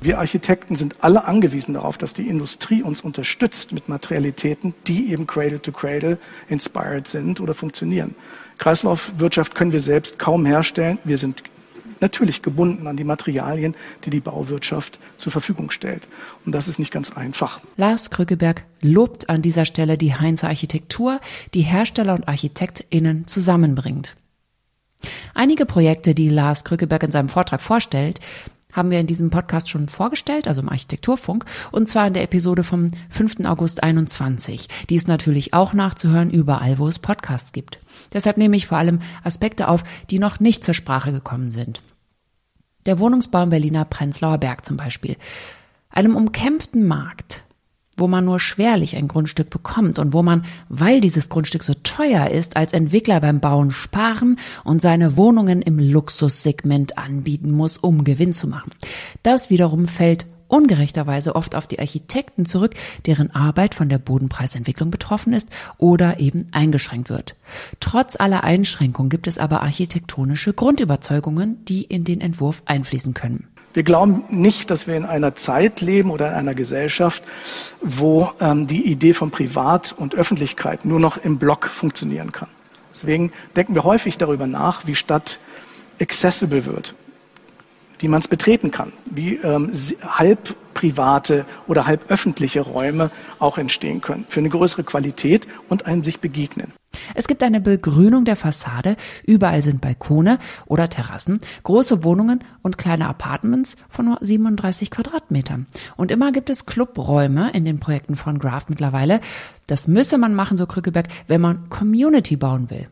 Wir 0.00 0.18
Architekten 0.18 0.76
sind 0.76 0.96
alle 1.00 1.24
angewiesen 1.24 1.74
darauf, 1.74 1.98
dass 1.98 2.14
die 2.14 2.28
Industrie 2.28 2.82
uns 2.82 3.00
unterstützt 3.00 3.72
mit 3.72 3.88
Materialitäten, 3.88 4.74
die 4.86 5.10
eben 5.12 5.26
Cradle 5.26 5.60
to 5.60 5.70
Cradle 5.70 6.18
inspired 6.48 7.06
sind 7.06 7.40
oder 7.40 7.52
funktionieren. 7.52 8.14
Kreislaufwirtschaft 8.58 9.54
können 9.54 9.72
wir 9.72 9.80
selbst 9.80 10.18
kaum 10.18 10.44
herstellen. 10.44 10.98
Wir 11.04 11.18
sind 11.18 11.42
natürlich 12.00 12.42
gebunden 12.42 12.86
an 12.86 12.96
die 12.96 13.04
Materialien, 13.04 13.74
die 14.04 14.10
die 14.10 14.20
Bauwirtschaft 14.20 14.98
zur 15.16 15.32
Verfügung 15.32 15.70
stellt. 15.70 16.06
Und 16.44 16.54
das 16.54 16.68
ist 16.68 16.78
nicht 16.78 16.92
ganz 16.92 17.16
einfach. 17.16 17.60
Lars 17.76 18.10
Krückeberg 18.10 18.64
lobt 18.80 19.28
an 19.28 19.42
dieser 19.42 19.64
Stelle 19.64 19.98
die 19.98 20.14
Heinze 20.14 20.46
Architektur, 20.46 21.20
die 21.54 21.62
Hersteller 21.62 22.14
und 22.14 22.28
ArchitektInnen 22.28 23.26
zusammenbringt. 23.26 24.14
Einige 25.34 25.64
Projekte, 25.64 26.14
die 26.14 26.28
Lars 26.28 26.64
Krückeberg 26.64 27.02
in 27.04 27.12
seinem 27.12 27.28
Vortrag 27.28 27.62
vorstellt, 27.62 28.18
haben 28.72 28.90
wir 28.90 29.00
in 29.00 29.06
diesem 29.06 29.30
Podcast 29.30 29.70
schon 29.70 29.88
vorgestellt, 29.88 30.46
also 30.46 30.60
im 30.60 30.68
Architekturfunk, 30.68 31.44
und 31.72 31.88
zwar 31.88 32.06
in 32.06 32.14
der 32.14 32.22
Episode 32.22 32.64
vom 32.64 32.90
5. 33.10 33.44
August 33.46 33.82
21. 33.82 34.68
Die 34.88 34.94
ist 34.94 35.08
natürlich 35.08 35.54
auch 35.54 35.72
nachzuhören 35.72 36.30
überall, 36.30 36.78
wo 36.78 36.86
es 36.88 36.98
Podcasts 36.98 37.52
gibt. 37.52 37.80
Deshalb 38.12 38.36
nehme 38.36 38.56
ich 38.56 38.66
vor 38.66 38.78
allem 38.78 39.00
Aspekte 39.24 39.68
auf, 39.68 39.84
die 40.10 40.18
noch 40.18 40.40
nicht 40.40 40.64
zur 40.64 40.74
Sprache 40.74 41.12
gekommen 41.12 41.50
sind. 41.50 41.82
Der 42.86 42.98
Wohnungsbau 42.98 43.42
im 43.42 43.50
Berliner 43.50 43.84
Prenzlauer 43.84 44.38
Berg 44.38 44.64
zum 44.64 44.76
Beispiel. 44.76 45.16
Einem 45.90 46.16
umkämpften 46.16 46.86
Markt 46.86 47.42
wo 47.98 48.08
man 48.08 48.24
nur 48.24 48.40
schwerlich 48.40 48.96
ein 48.96 49.08
Grundstück 49.08 49.50
bekommt 49.50 49.98
und 49.98 50.12
wo 50.12 50.22
man, 50.22 50.44
weil 50.68 51.00
dieses 51.00 51.28
Grundstück 51.28 51.64
so 51.64 51.74
teuer 51.82 52.28
ist, 52.28 52.56
als 52.56 52.72
Entwickler 52.72 53.20
beim 53.20 53.40
Bauen 53.40 53.70
sparen 53.70 54.38
und 54.64 54.82
seine 54.82 55.16
Wohnungen 55.16 55.62
im 55.62 55.78
Luxussegment 55.78 56.98
anbieten 56.98 57.50
muss, 57.50 57.78
um 57.78 58.04
Gewinn 58.04 58.32
zu 58.32 58.48
machen. 58.48 58.72
Das 59.22 59.50
wiederum 59.50 59.88
fällt 59.88 60.26
ungerechterweise 60.48 61.36
oft 61.36 61.54
auf 61.54 61.66
die 61.66 61.78
Architekten 61.78 62.46
zurück, 62.46 62.74
deren 63.06 63.30
Arbeit 63.30 63.74
von 63.74 63.88
der 63.88 63.98
Bodenpreisentwicklung 63.98 64.90
betroffen 64.90 65.32
ist 65.32 65.48
oder 65.76 66.20
eben 66.20 66.48
eingeschränkt 66.50 67.10
wird. 67.10 67.36
Trotz 67.80 68.18
aller 68.18 68.44
Einschränkungen 68.44 69.10
gibt 69.10 69.26
es 69.26 69.38
aber 69.38 69.62
architektonische 69.62 70.52
Grundüberzeugungen, 70.52 71.64
die 71.66 71.82
in 71.82 72.04
den 72.04 72.20
Entwurf 72.20 72.62
einfließen 72.64 73.14
können. 73.14 73.48
Wir 73.78 73.84
glauben 73.84 74.24
nicht, 74.28 74.72
dass 74.72 74.88
wir 74.88 74.96
in 74.96 75.04
einer 75.04 75.36
Zeit 75.36 75.80
leben 75.80 76.10
oder 76.10 76.30
in 76.30 76.34
einer 76.34 76.56
Gesellschaft, 76.56 77.22
wo 77.80 78.32
ähm, 78.40 78.66
die 78.66 78.90
Idee 78.90 79.14
von 79.14 79.30
Privat 79.30 79.94
und 79.96 80.16
Öffentlichkeit 80.16 80.84
nur 80.84 80.98
noch 80.98 81.16
im 81.16 81.38
Block 81.38 81.68
funktionieren 81.68 82.32
kann. 82.32 82.48
Deswegen 82.92 83.30
denken 83.54 83.76
wir 83.76 83.84
häufig 83.84 84.18
darüber 84.18 84.48
nach, 84.48 84.88
wie 84.88 84.96
Stadt 84.96 85.38
accessible 86.00 86.66
wird, 86.66 86.96
wie 87.98 88.08
man 88.08 88.20
es 88.20 88.28
betreten 88.28 88.70
kann, 88.70 88.92
wie 89.10 89.36
ähm, 89.36 89.70
halb 90.08 90.54
private 90.74 91.44
oder 91.66 91.86
halb 91.86 92.10
öffentliche 92.10 92.60
Räume 92.60 93.10
auch 93.38 93.58
entstehen 93.58 94.00
können, 94.00 94.24
für 94.28 94.40
eine 94.40 94.48
größere 94.48 94.84
Qualität 94.84 95.48
und 95.68 95.86
ein 95.86 96.04
sich 96.04 96.20
begegnen. 96.20 96.72
Es 97.14 97.26
gibt 97.26 97.42
eine 97.42 97.60
Begrünung 97.60 98.24
der 98.24 98.36
Fassade, 98.36 98.96
überall 99.26 99.62
sind 99.62 99.80
Balkone 99.80 100.38
oder 100.66 100.88
Terrassen, 100.88 101.40
große 101.64 102.04
Wohnungen 102.04 102.44
und 102.62 102.78
kleine 102.78 103.08
Apartments 103.08 103.76
von 103.88 104.06
nur 104.06 104.18
37 104.20 104.90
Quadratmetern. 104.90 105.66
Und 105.96 106.10
immer 106.10 106.32
gibt 106.32 106.50
es 106.50 106.66
Clubräume 106.66 107.50
in 107.52 107.64
den 107.64 107.80
Projekten 107.80 108.16
von 108.16 108.38
Graft 108.38 108.70
mittlerweile. 108.70 109.20
Das 109.66 109.88
müsse 109.88 110.16
man 110.16 110.34
machen, 110.34 110.56
so 110.56 110.66
Krückeberg, 110.66 111.08
wenn 111.26 111.40
man 111.40 111.68
Community 111.68 112.36
bauen 112.36 112.70
will. 112.70 112.88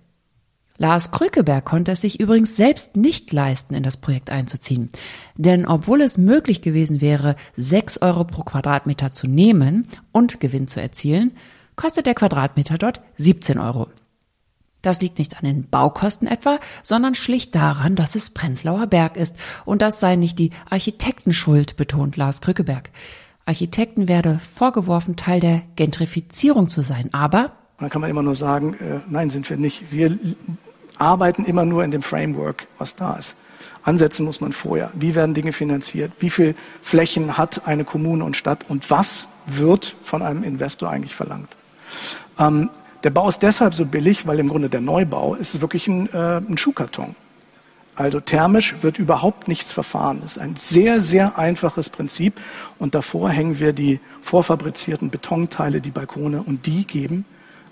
Lars 0.78 1.10
Krückeberg 1.10 1.64
konnte 1.64 1.92
es 1.92 2.00
sich 2.00 2.20
übrigens 2.20 2.56
selbst 2.56 2.96
nicht 2.96 3.32
leisten, 3.32 3.74
in 3.74 3.82
das 3.82 3.96
Projekt 3.96 4.30
einzuziehen. 4.30 4.90
Denn 5.36 5.66
obwohl 5.66 6.00
es 6.00 6.18
möglich 6.18 6.60
gewesen 6.60 7.00
wäre, 7.00 7.36
6 7.56 8.02
Euro 8.02 8.24
pro 8.24 8.42
Quadratmeter 8.42 9.12
zu 9.12 9.26
nehmen 9.26 9.86
und 10.12 10.40
Gewinn 10.40 10.68
zu 10.68 10.80
erzielen, 10.80 11.32
kostet 11.76 12.06
der 12.06 12.14
Quadratmeter 12.14 12.78
dort 12.78 13.00
17 13.16 13.58
Euro. 13.58 13.88
Das 14.82 15.00
liegt 15.00 15.18
nicht 15.18 15.36
an 15.36 15.44
den 15.44 15.68
Baukosten 15.68 16.28
etwa, 16.28 16.60
sondern 16.82 17.14
schlicht 17.14 17.54
daran, 17.54 17.96
dass 17.96 18.14
es 18.14 18.30
Prenzlauer 18.30 18.86
Berg 18.86 19.16
ist. 19.16 19.36
Und 19.64 19.82
das 19.82 19.98
sei 19.98 20.14
nicht 20.16 20.38
die 20.38 20.50
Architektenschuld, 20.70 21.76
betont 21.76 22.16
Lars 22.16 22.40
Krückeberg. 22.40 22.90
Architekten 23.46 24.08
werde 24.08 24.40
vorgeworfen, 24.54 25.16
Teil 25.16 25.40
der 25.40 25.62
Gentrifizierung 25.74 26.68
zu 26.68 26.82
sein. 26.82 27.12
Aber 27.12 27.52
dann 27.78 27.90
kann 27.90 28.00
man 28.00 28.10
immer 28.10 28.22
nur 28.22 28.34
sagen, 28.34 28.74
äh, 28.74 29.00
nein, 29.08 29.28
sind 29.28 29.48
wir 29.50 29.56
nicht. 29.56 29.92
Wir 29.92 30.18
arbeiten 30.98 31.44
immer 31.44 31.64
nur 31.64 31.84
in 31.84 31.90
dem 31.90 32.02
Framework, 32.02 32.66
was 32.78 32.96
da 32.96 33.14
ist. 33.14 33.36
Ansetzen 33.82 34.26
muss 34.26 34.40
man 34.40 34.52
vorher. 34.52 34.90
Wie 34.94 35.14
werden 35.14 35.34
Dinge 35.34 35.52
finanziert? 35.52 36.10
Wie 36.18 36.30
viel 36.30 36.56
Flächen 36.82 37.38
hat 37.38 37.66
eine 37.66 37.84
Kommune 37.84 38.24
und 38.24 38.36
Stadt? 38.36 38.64
Und 38.68 38.90
was 38.90 39.28
wird 39.46 39.94
von 40.02 40.22
einem 40.22 40.42
Investor 40.42 40.90
eigentlich 40.90 41.14
verlangt? 41.14 41.56
Ähm, 42.38 42.70
der 43.04 43.10
Bau 43.10 43.28
ist 43.28 43.42
deshalb 43.42 43.74
so 43.74 43.86
billig, 43.86 44.26
weil 44.26 44.40
im 44.40 44.48
Grunde 44.48 44.68
der 44.68 44.80
Neubau 44.80 45.36
ist 45.36 45.60
wirklich 45.60 45.86
ein, 45.86 46.12
äh, 46.12 46.38
ein 46.38 46.58
Schuhkarton. 46.58 47.14
Also 47.94 48.20
thermisch 48.20 48.74
wird 48.82 48.98
überhaupt 48.98 49.46
nichts 49.46 49.72
verfahren. 49.72 50.18
Das 50.20 50.36
ist 50.36 50.42
ein 50.42 50.56
sehr, 50.56 50.98
sehr 50.98 51.38
einfaches 51.38 51.88
Prinzip. 51.88 52.40
Und 52.78 52.94
davor 52.94 53.30
hängen 53.30 53.60
wir 53.60 53.72
die 53.72 54.00
vorfabrizierten 54.20 55.10
Betonteile, 55.10 55.80
die 55.80 55.90
Balkone, 55.90 56.42
und 56.42 56.66
die 56.66 56.86
geben 56.86 57.24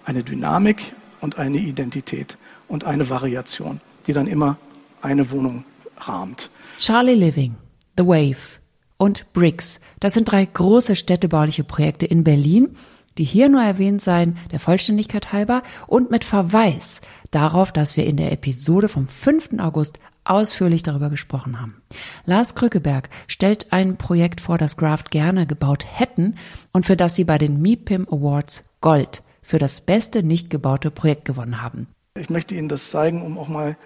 eine 0.04 0.22
Dynamik 0.22 0.94
und 1.20 1.38
eine 1.38 1.58
Identität 1.58 2.38
und 2.68 2.85
eine 2.85 3.09
Variation, 3.11 3.80
die 4.06 4.12
dann 4.12 4.26
immer 4.26 4.56
eine 5.02 5.30
Wohnung 5.30 5.64
rahmt. 5.99 6.50
Charlie 6.78 7.14
Living, 7.14 7.56
The 7.97 8.06
Wave 8.06 8.61
und 8.97 9.33
Bricks, 9.33 9.80
das 10.00 10.14
sind 10.14 10.30
drei 10.30 10.44
große 10.44 10.97
städtebauliche 10.97 11.64
Projekte 11.64 12.06
in 12.06 12.25
Berlin, 12.25 12.76
die 13.18 13.25
hier 13.25 13.49
nur 13.49 13.62
erwähnt 13.62 14.02
seien, 14.02 14.37
der 14.50 14.61
Vollständigkeit 14.61 15.33
halber 15.33 15.62
und 15.87 16.11
mit 16.11 16.25
Verweis 16.25 17.00
darauf, 17.30 17.71
dass 17.71 17.97
wir 17.97 18.06
in 18.06 18.16
der 18.16 18.33
Episode 18.33 18.88
vom 18.88 19.06
5. 19.06 19.61
August 19.61 20.00
ausführlich 20.25 20.83
darüber 20.83 21.11
gesprochen 21.11 21.61
haben. 21.61 21.83
Lars 22.25 22.54
Krückeberg 22.54 23.11
stellt 23.26 23.73
ein 23.73 23.97
Projekt 23.97 24.40
vor, 24.40 24.59
das 24.59 24.76
Graft 24.76 25.11
gerne 25.11 25.47
gebaut 25.47 25.85
hätten 25.88 26.37
und 26.73 26.87
für 26.87 26.97
das 26.97 27.14
sie 27.14 27.25
bei 27.25 27.38
den 27.38 27.61
MIPIM 27.61 28.09
Awards 28.11 28.64
Gold 28.80 29.23
für 29.42 29.59
das 29.59 29.83
beste 29.83 30.23
nicht 30.23 30.49
gebaute 30.49 30.90
Projekt 30.90 31.26
gewonnen 31.26 31.61
haben. 31.61 31.87
Ich 32.16 32.30
möchte 32.30 32.54
Ihnen 32.54 32.68
das 32.68 32.92
zeigen, 32.92 33.23
um 33.23 33.37
auch 33.38 33.49
mal 33.49 33.76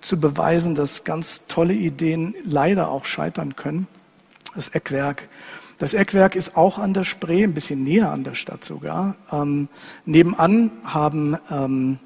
zu 0.00 0.18
beweisen, 0.18 0.74
dass 0.74 1.04
ganz 1.04 1.46
tolle 1.46 1.72
Ideen 1.72 2.34
leider 2.42 2.90
auch 2.90 3.04
scheitern 3.04 3.54
können. 3.54 3.86
Das 4.56 4.66
Eckwerk. 4.70 5.28
Das 5.78 5.94
Eckwerk 5.94 6.34
ist 6.34 6.56
auch 6.56 6.80
an 6.80 6.94
der 6.94 7.04
Spree, 7.04 7.44
ein 7.44 7.54
bisschen 7.54 7.84
näher 7.84 8.10
an 8.10 8.24
der 8.24 8.34
Stadt 8.34 8.64
sogar. 8.64 9.14
Ähm, 9.30 9.68
nebenan 10.04 10.72
haben 10.82 11.36
ähm, 11.48 12.00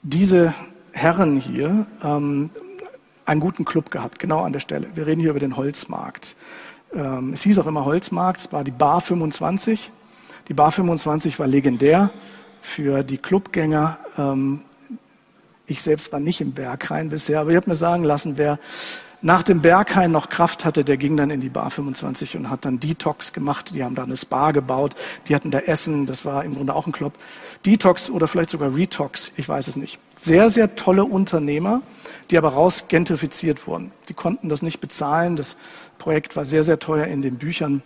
diese 0.00 0.54
Herren 0.92 1.36
hier 1.36 1.86
ähm, 2.02 2.48
einen 3.26 3.40
guten 3.42 3.66
Club 3.66 3.90
gehabt, 3.90 4.18
genau 4.18 4.40
an 4.40 4.54
der 4.54 4.60
Stelle. 4.60 4.88
Wir 4.94 5.06
reden 5.06 5.20
hier 5.20 5.32
über 5.32 5.38
den 5.40 5.58
Holzmarkt. 5.58 6.34
Ähm, 6.94 7.34
es 7.34 7.42
hieß 7.42 7.58
auch 7.58 7.66
immer 7.66 7.84
Holzmarkt, 7.84 8.40
es 8.40 8.52
war 8.54 8.64
die 8.64 8.70
Bar 8.70 9.02
25. 9.02 9.90
Die 10.48 10.54
Bar 10.54 10.72
25 10.72 11.38
war 11.38 11.46
legendär 11.46 12.10
für 12.66 13.04
die 13.04 13.16
Clubgänger. 13.16 13.98
Ähm, 14.18 14.60
ich 15.66 15.82
selbst 15.82 16.12
war 16.12 16.20
nicht 16.20 16.40
im 16.40 16.52
Berghain 16.52 17.08
bisher, 17.08 17.40
aber 17.40 17.50
ich 17.50 17.56
habe 17.56 17.70
mir 17.70 17.76
sagen 17.76 18.04
lassen, 18.04 18.36
wer 18.36 18.58
nach 19.22 19.42
dem 19.42 19.62
Berghain 19.62 20.12
noch 20.12 20.28
Kraft 20.28 20.64
hatte, 20.64 20.84
der 20.84 20.96
ging 20.98 21.16
dann 21.16 21.30
in 21.30 21.40
die 21.40 21.48
Bar 21.48 21.70
25 21.70 22.36
und 22.36 22.50
hat 22.50 22.64
dann 22.64 22.78
Detox 22.78 23.32
gemacht. 23.32 23.74
Die 23.74 23.82
haben 23.82 23.94
da 23.94 24.02
eine 24.02 24.16
Spa 24.16 24.50
gebaut, 24.50 24.94
die 25.26 25.34
hatten 25.34 25.50
da 25.50 25.60
Essen, 25.60 26.06
das 26.06 26.24
war 26.24 26.44
im 26.44 26.54
Grunde 26.54 26.74
auch 26.74 26.86
ein 26.86 26.92
Club. 26.92 27.14
Detox 27.64 28.10
oder 28.10 28.28
vielleicht 28.28 28.50
sogar 28.50 28.74
Retox, 28.74 29.32
ich 29.36 29.48
weiß 29.48 29.68
es 29.68 29.76
nicht. 29.76 29.98
Sehr, 30.16 30.50
sehr 30.50 30.76
tolle 30.76 31.04
Unternehmer, 31.04 31.82
die 32.30 32.36
aber 32.36 32.50
raus 32.50 32.84
gentrifiziert 32.88 33.66
wurden. 33.66 33.90
Die 34.08 34.14
konnten 34.14 34.48
das 34.48 34.60
nicht 34.60 34.80
bezahlen. 34.80 35.36
Das 35.36 35.56
Projekt 35.98 36.36
war 36.36 36.44
sehr, 36.44 36.62
sehr 36.62 36.78
teuer 36.78 37.06
in 37.06 37.22
den 37.22 37.36
Büchern 37.36 37.82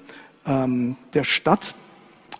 ähm, 0.46 0.96
der 1.14 1.24
Stadt. 1.24 1.74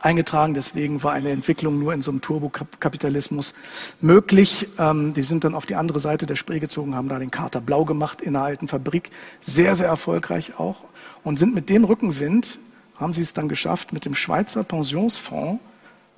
Eingetragen. 0.00 0.54
Deswegen 0.54 1.02
war 1.02 1.12
eine 1.12 1.30
Entwicklung 1.30 1.78
nur 1.78 1.94
in 1.94 2.02
so 2.02 2.10
einem 2.10 2.20
Turbokapitalismus 2.20 3.54
möglich. 4.00 4.68
Ähm, 4.78 5.14
die 5.14 5.22
sind 5.22 5.44
dann 5.44 5.54
auf 5.54 5.66
die 5.66 5.76
andere 5.76 6.00
Seite 6.00 6.26
der 6.26 6.36
Spree 6.36 6.60
gezogen, 6.60 6.94
haben 6.94 7.08
da 7.08 7.18
den 7.18 7.30
Kater 7.30 7.60
blau 7.60 7.84
gemacht 7.84 8.20
in 8.20 8.36
einer 8.36 8.44
alten 8.44 8.68
Fabrik. 8.68 9.10
Sehr, 9.40 9.74
sehr 9.74 9.88
erfolgreich 9.88 10.58
auch. 10.58 10.84
Und 11.22 11.38
sind 11.38 11.54
mit 11.54 11.68
dem 11.68 11.84
Rückenwind, 11.84 12.58
haben 12.96 13.12
sie 13.12 13.22
es 13.22 13.32
dann 13.32 13.48
geschafft, 13.48 13.92
mit 13.92 14.04
dem 14.04 14.14
Schweizer 14.14 14.64
Pensionsfonds 14.64 15.60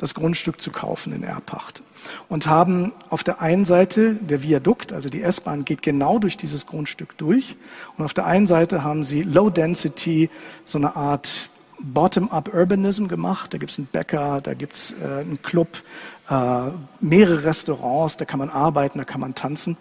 das 0.02 0.14
Grundstück 0.14 0.60
zu 0.60 0.72
kaufen 0.72 1.12
in 1.12 1.22
Erbpacht. 1.22 1.80
Und 2.28 2.48
haben 2.48 2.92
auf 3.08 3.22
der 3.22 3.40
einen 3.40 3.64
Seite 3.64 4.14
der 4.14 4.42
Viadukt, 4.42 4.92
also 4.92 5.08
die 5.08 5.22
S-Bahn 5.22 5.64
geht 5.64 5.80
genau 5.80 6.18
durch 6.18 6.36
dieses 6.36 6.66
Grundstück 6.66 7.16
durch. 7.18 7.54
Und 7.96 8.04
auf 8.04 8.12
der 8.12 8.26
einen 8.26 8.48
Seite 8.48 8.82
haben 8.82 9.04
sie 9.04 9.22
Low 9.22 9.48
Density, 9.48 10.28
so 10.64 10.78
eine 10.78 10.96
Art 10.96 11.50
Bottom-up 11.82 12.54
Urbanism 12.54 13.06
gemacht. 13.08 13.52
Da 13.52 13.58
gibt 13.58 13.72
es 13.72 13.78
einen 13.78 13.86
Bäcker, 13.86 14.40
da 14.40 14.54
gibt 14.54 14.74
es 14.74 14.92
äh, 14.92 15.20
einen 15.20 15.40
Club, 15.42 15.82
äh, 16.30 16.70
mehrere 17.00 17.44
Restaurants, 17.44 18.16
da 18.16 18.24
kann 18.24 18.38
man 18.38 18.50
arbeiten, 18.50 18.98
da 18.98 19.04
kann 19.04 19.20
man 19.20 19.34
tanzen. 19.34 19.76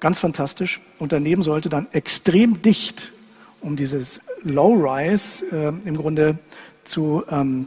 Ganz 0.00 0.20
fantastisch. 0.20 0.80
Und 0.98 1.12
daneben 1.12 1.42
sollte 1.42 1.68
dann 1.68 1.88
extrem 1.92 2.62
dicht, 2.62 3.12
um 3.60 3.76
dieses 3.76 4.20
Low-Rise 4.44 5.46
äh, 5.84 5.88
im 5.88 5.96
Grunde 5.96 6.38
zu, 6.84 7.24
ähm, 7.30 7.66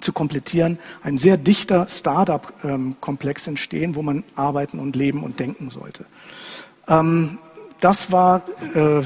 zu 0.00 0.12
komplettieren, 0.12 0.78
ein 1.02 1.18
sehr 1.18 1.36
dichter 1.36 1.86
Startup-Komplex 1.88 3.46
ähm, 3.46 3.52
entstehen, 3.52 3.94
wo 3.94 4.02
man 4.02 4.24
arbeiten 4.34 4.78
und 4.78 4.96
leben 4.96 5.22
und 5.22 5.38
denken 5.38 5.70
sollte. 5.70 6.06
Ähm, 6.88 7.38
das 7.80 8.10
war 8.10 8.42
äh, 8.74 9.02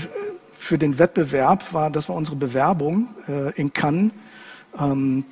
für 0.66 0.78
den 0.78 0.98
Wettbewerb 0.98 1.72
war, 1.72 1.90
das 1.90 2.08
war 2.08 2.16
unsere 2.16 2.36
Bewerbung 2.36 3.08
äh, 3.28 3.52
in 3.52 3.72
Cannes. 3.72 4.10
Ähm, 4.78 5.24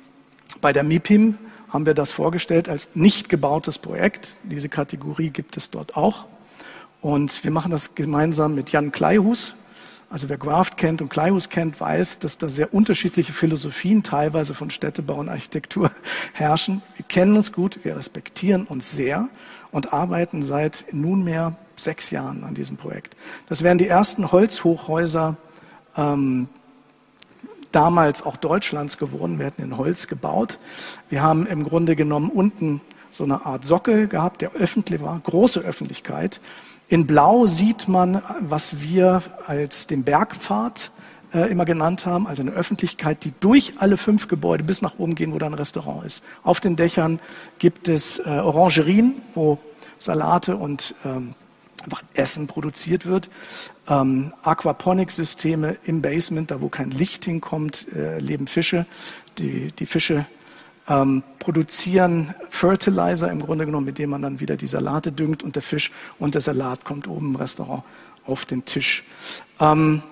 bei 0.61 0.71
der 0.73 0.83
MIPIM 0.83 1.37
haben 1.69 1.85
wir 1.85 1.93
das 1.93 2.13
vorgestellt 2.13 2.69
als 2.69 2.95
nicht 2.95 3.27
gebautes 3.27 3.77
Projekt. 3.77 4.37
Diese 4.43 4.69
Kategorie 4.69 5.29
gibt 5.29 5.57
es 5.57 5.69
dort 5.69 5.97
auch. 5.97 6.25
Und 7.01 7.43
wir 7.43 7.51
machen 7.51 7.69
das 7.69 7.95
gemeinsam 7.95 8.55
mit 8.55 8.71
Jan 8.71 8.91
Kleihus. 8.91 9.55
Also 10.09 10.29
wer 10.29 10.37
Graft 10.37 10.77
kennt 10.77 11.01
und 11.01 11.09
Kleihus 11.09 11.49
kennt, 11.49 11.81
weiß, 11.81 12.19
dass 12.19 12.37
da 12.37 12.47
sehr 12.47 12.73
unterschiedliche 12.73 13.33
Philosophien 13.33 14.03
teilweise 14.03 14.53
von 14.53 14.69
Städtebau 14.69 15.15
und 15.15 15.27
Architektur 15.27 15.91
herrschen. 16.33 16.81
Wir 16.95 17.05
kennen 17.05 17.35
uns 17.35 17.51
gut, 17.51 17.79
wir 17.83 17.97
respektieren 17.97 18.63
uns 18.63 18.95
sehr 18.95 19.27
und 19.71 19.91
arbeiten 19.91 20.43
seit 20.43 20.85
nunmehr 20.93 21.57
sechs 21.79 22.11
Jahren 22.11 22.43
an 22.43 22.55
diesem 22.55 22.77
Projekt. 22.77 23.15
Das 23.49 23.63
wären 23.63 23.77
die 23.77 23.87
ersten 23.87 24.31
Holzhochhäuser 24.31 25.37
ähm, 25.97 26.47
damals 27.71 28.23
auch 28.25 28.37
Deutschlands 28.37 28.97
geworden. 28.97 29.39
Wir 29.39 29.47
hatten 29.47 29.61
in 29.61 29.77
Holz 29.77 30.07
gebaut. 30.07 30.59
Wir 31.09 31.21
haben 31.21 31.45
im 31.45 31.63
Grunde 31.63 31.95
genommen 31.95 32.29
unten 32.29 32.81
so 33.11 33.23
eine 33.23 33.45
Art 33.45 33.65
Sockel 33.65 34.07
gehabt, 34.07 34.41
der 34.41 34.53
öffentlich 34.53 35.01
war, 35.01 35.19
große 35.19 35.59
Öffentlichkeit. 35.59 36.41
In 36.87 37.07
Blau 37.07 37.45
sieht 37.45 37.87
man, 37.87 38.21
was 38.39 38.81
wir 38.81 39.21
als 39.47 39.87
den 39.87 40.03
Bergpfad 40.03 40.91
äh, 41.33 41.49
immer 41.49 41.65
genannt 41.65 42.05
haben, 42.05 42.27
also 42.27 42.43
eine 42.43 42.51
Öffentlichkeit, 42.51 43.23
die 43.23 43.33
durch 43.39 43.73
alle 43.79 43.97
fünf 43.97 44.27
Gebäude 44.27 44.63
bis 44.63 44.81
nach 44.81 44.99
oben 44.99 45.15
gehen, 45.15 45.33
wo 45.33 45.39
da 45.39 45.47
ein 45.47 45.53
Restaurant 45.53 46.05
ist. 46.05 46.23
Auf 46.43 46.59
den 46.59 46.75
Dächern 46.75 47.19
gibt 47.57 47.89
es 47.89 48.19
äh, 48.19 48.29
Orangerien, 48.29 49.21
wo 49.33 49.57
Salate 49.97 50.55
und 50.55 50.93
ähm, 51.05 51.33
einfach 51.85 52.03
Essen 52.13 52.47
produziert 52.47 53.05
wird. 53.05 53.29
Ähm, 53.87 54.33
Aquaponik-Systeme 54.43 55.77
im 55.85 56.01
Basement, 56.01 56.51
da 56.51 56.59
wo 56.59 56.69
kein 56.69 56.91
Licht 56.91 57.25
hinkommt, 57.25 57.87
äh, 57.95 58.19
leben 58.19 58.47
Fische. 58.47 58.85
Die, 59.37 59.71
die 59.71 59.85
Fische 59.85 60.25
ähm, 60.87 61.23
produzieren 61.39 62.33
Fertilizer 62.49 63.31
im 63.31 63.41
Grunde 63.41 63.65
genommen, 63.65 63.85
mit 63.85 63.97
dem 63.97 64.09
man 64.09 64.21
dann 64.21 64.39
wieder 64.39 64.57
die 64.57 64.67
Salate 64.67 65.11
düngt 65.11 65.43
und 65.43 65.55
der 65.55 65.63
Fisch 65.63 65.91
und 66.19 66.33
der 66.33 66.41
Salat 66.41 66.83
kommt 66.83 67.07
oben 67.07 67.29
im 67.29 67.35
Restaurant 67.35 67.83
auf 68.25 68.45
den 68.45 68.65
Tisch. 68.65 69.03
Ähm, 69.59 70.03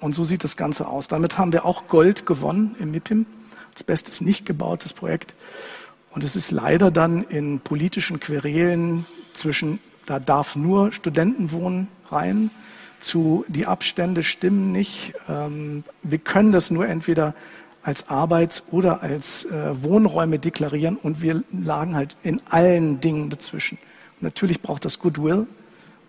und 0.00 0.14
so 0.14 0.24
sieht 0.24 0.44
das 0.44 0.56
Ganze 0.56 0.86
aus. 0.88 1.08
Damit 1.08 1.38
haben 1.38 1.52
wir 1.52 1.64
auch 1.64 1.88
Gold 1.88 2.26
gewonnen 2.26 2.76
im 2.78 2.90
MIPIM, 2.90 3.26
als 3.72 3.84
bestes 3.84 4.20
nicht 4.20 4.46
gebautes 4.46 4.92
Projekt. 4.92 5.34
Und 6.10 6.24
es 6.24 6.36
ist 6.36 6.50
leider 6.50 6.90
dann 6.90 7.22
in 7.24 7.60
politischen 7.60 8.20
Querelen 8.20 9.06
zwischen 9.32 9.80
da 10.06 10.18
darf 10.18 10.56
nur 10.56 10.92
Studentenwohnen 10.92 11.88
rein. 12.10 12.50
Zu 13.00 13.44
die 13.48 13.66
Abstände 13.66 14.22
stimmen 14.22 14.72
nicht. 14.72 15.14
Ähm, 15.28 15.84
wir 16.02 16.18
können 16.18 16.52
das 16.52 16.70
nur 16.70 16.86
entweder 16.88 17.34
als 17.82 18.08
Arbeits- 18.08 18.64
oder 18.70 19.02
als 19.02 19.44
äh, 19.44 19.82
Wohnräume 19.82 20.38
deklarieren 20.38 20.96
und 20.96 21.20
wir 21.20 21.44
lagen 21.52 21.94
halt 21.94 22.16
in 22.22 22.40
allen 22.48 23.00
Dingen 23.00 23.28
dazwischen. 23.28 23.76
Und 24.16 24.22
natürlich 24.22 24.62
braucht 24.62 24.86
das 24.86 24.98
Goodwill, 24.98 25.46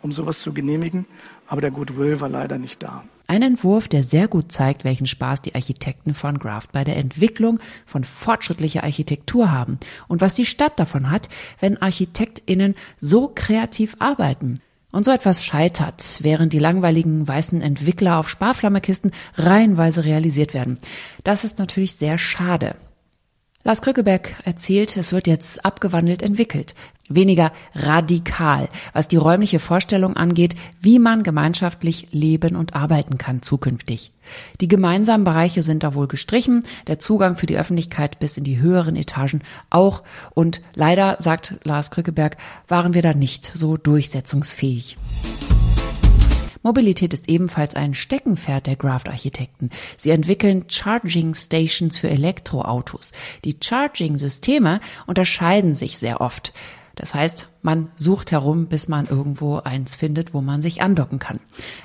um 0.02 0.14
sowas 0.14 0.40
zu 0.40 0.54
genehmigen, 0.54 1.06
aber 1.48 1.60
der 1.60 1.72
Goodwill 1.72 2.22
war 2.22 2.30
leider 2.30 2.58
nicht 2.58 2.82
da. 2.82 3.04
Ein 3.28 3.42
Entwurf, 3.42 3.88
der 3.88 4.04
sehr 4.04 4.28
gut 4.28 4.52
zeigt, 4.52 4.84
welchen 4.84 5.08
Spaß 5.08 5.42
die 5.42 5.56
Architekten 5.56 6.14
von 6.14 6.38
Graft 6.38 6.72
bei 6.72 6.84
der 6.84 6.98
Entwicklung 6.98 7.60
von 7.86 8.04
fortschrittlicher 8.04 8.84
Architektur 8.84 9.52
haben 9.52 9.80
und 10.08 10.22
was 10.22 10.36
die 10.36 10.46
Stadt 10.46 10.80
davon 10.80 11.10
hat, 11.10 11.30
wenn 11.60 11.82
ArchitektInnen 11.82 12.76
so 13.02 13.32
kreativ 13.34 13.96
arbeiten. 14.00 14.60
Und 14.92 15.04
so 15.04 15.12
etwas 15.12 15.44
scheitert, 15.44 16.20
während 16.22 16.54
die 16.54 16.60
langweiligen 16.60 17.28
weißen 17.28 17.62
Entwickler 17.62 18.18
auf 18.18 18.30
Sparflammekisten 18.30 19.12
reihenweise 19.36 20.06
realisiert 20.06 20.54
werden. 20.54 20.78
Das 21.26 21.44
ist 21.44 21.60
natürlich 21.60 21.96
sehr 21.96 22.18
schade. 22.18 22.76
Lars 23.68 23.82
Krückeberg 23.82 24.36
erzählt, 24.44 24.96
es 24.96 25.12
wird 25.12 25.26
jetzt 25.26 25.66
abgewandelt 25.66 26.22
entwickelt. 26.22 26.76
Weniger 27.10 27.52
radikal, 27.74 28.70
was 28.94 29.08
die 29.08 29.16
räumliche 29.18 29.58
Vorstellung 29.58 30.16
angeht, 30.16 30.54
wie 30.82 31.00
man 31.00 31.24
gemeinschaftlich 31.24 32.10
leben 32.12 32.56
und 32.56 32.76
arbeiten 32.76 33.18
kann 33.18 33.42
zukünftig. 33.42 34.12
Die 34.62 34.68
gemeinsamen 34.68 35.24
Bereiche 35.24 35.64
sind 35.64 35.82
da 35.82 35.96
wohl 35.96 36.08
gestrichen, 36.08 36.64
der 36.86 37.00
Zugang 37.00 37.38
für 37.38 37.48
die 37.48 37.58
Öffentlichkeit 37.58 38.20
bis 38.20 38.38
in 38.38 38.44
die 38.44 38.60
höheren 38.60 38.96
Etagen 38.96 39.42
auch. 39.72 40.04
Und 40.36 40.62
leider, 40.76 41.18
sagt 41.20 41.56
Lars 41.64 41.90
Krückeberg, 41.90 42.38
waren 42.68 42.94
wir 42.94 43.02
da 43.02 43.16
nicht 43.16 43.52
so 43.56 43.78
durchsetzungsfähig. 43.78 44.96
Mobilität 46.66 47.14
ist 47.14 47.30
ebenfalls 47.30 47.76
ein 47.76 47.94
Steckenpferd 47.94 48.66
der 48.66 48.76
Graft-Architekten. 48.76 49.70
Sie 49.98 50.10
entwickeln 50.10 50.66
Charging 50.68 51.36
Stations 51.36 51.96
für 52.00 52.10
Elektroautos. 52.10 53.12
Die 53.44 53.56
Charging-Systeme 53.62 54.80
unterscheiden 55.06 55.76
sich 55.76 56.00
sehr 56.00 56.22
oft. 56.22 56.54
Das 56.96 57.14
heißt, 57.14 57.50
man 57.62 57.90
sucht 57.96 58.32
herum, 58.32 58.66
bis 58.66 58.88
man 58.88 59.06
irgendwo 59.06 59.58
eins 59.58 59.96
findet, 59.96 60.34
wo 60.34 60.42
man 60.42 60.64
sich 60.64 60.82
andocken 60.82 61.20
kann. 61.20 61.38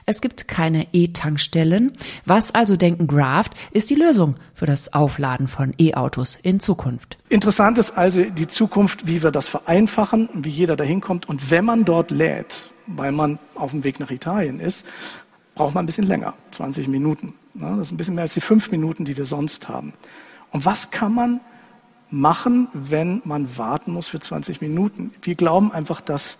Es 0.07 0.23
gibt 0.23 0.49
keine 0.49 0.87
E-Tankstellen. 0.93 1.93
Was 2.25 2.55
also 2.55 2.77
denken 2.77 3.07
Graft 3.07 3.53
ist 3.73 3.90
die 3.90 3.97
Lösung 3.97 4.37
für 4.55 4.66
das 4.66 4.95
Aufladen 4.95 5.47
von 5.47 5.75
E-Autos 5.79 6.38
in 6.40 6.59
Zukunft. 6.59 7.19
Interessant 7.29 7.77
ist 7.77 7.99
also 7.99 8.23
die 8.23 8.47
Zukunft, 8.47 9.07
wie 9.07 9.23
wir 9.23 9.31
das 9.31 9.47
vereinfachen, 9.47 10.31
wie 10.37 10.49
jeder 10.49 10.77
dahin 10.77 11.03
kommt. 11.03 11.29
Und 11.29 11.51
wenn 11.51 11.66
man 11.66 11.85
dort 11.85 12.11
lädt, 12.11 12.64
weil 12.87 13.12
man 13.12 13.38
auf 13.55 13.71
dem 13.71 13.85
Weg 13.85 14.01
nach 14.01 14.11
Italien 14.11 14.61
ist, 14.61 14.87
braucht 15.55 15.75
man 15.75 15.85
ein 15.85 15.87
bisschen 15.87 16.07
länger, 16.07 16.35
20 16.53 16.88
Minuten. 16.88 17.35
Das 17.55 17.79
ist 17.79 17.93
ein 17.93 17.97
bisschen 17.97 18.14
mehr 18.14 18.23
als 18.23 18.35
die 18.35 18.40
fünf 18.40 18.71
Minuten, 18.71 19.05
die 19.05 19.16
wir 19.16 19.25
sonst 19.25 19.69
haben. 19.69 19.93
Und 20.53 20.64
was 20.64 20.90
kann 20.90 21.14
man 21.14 21.40
machen, 22.11 22.69
wenn 22.73 23.23
man 23.25 23.57
warten 23.59 23.93
muss 23.93 24.09
für 24.09 24.21
20 24.21 24.61
Minuten? 24.61 25.12
Wir 25.23 25.35
glauben 25.35 25.73
einfach, 25.73 26.01
dass 26.01 26.38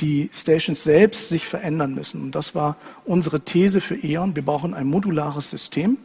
die 0.00 0.30
Stations 0.32 0.82
selbst 0.82 1.28
sich 1.28 1.46
verändern 1.46 1.94
müssen. 1.94 2.22
Und 2.22 2.34
das 2.34 2.54
war 2.54 2.76
unsere 3.04 3.40
These 3.40 3.80
für 3.80 3.94
E.ON. 3.94 4.34
Wir 4.34 4.44
brauchen 4.44 4.74
ein 4.74 4.86
modulares 4.86 5.50
System, 5.50 5.98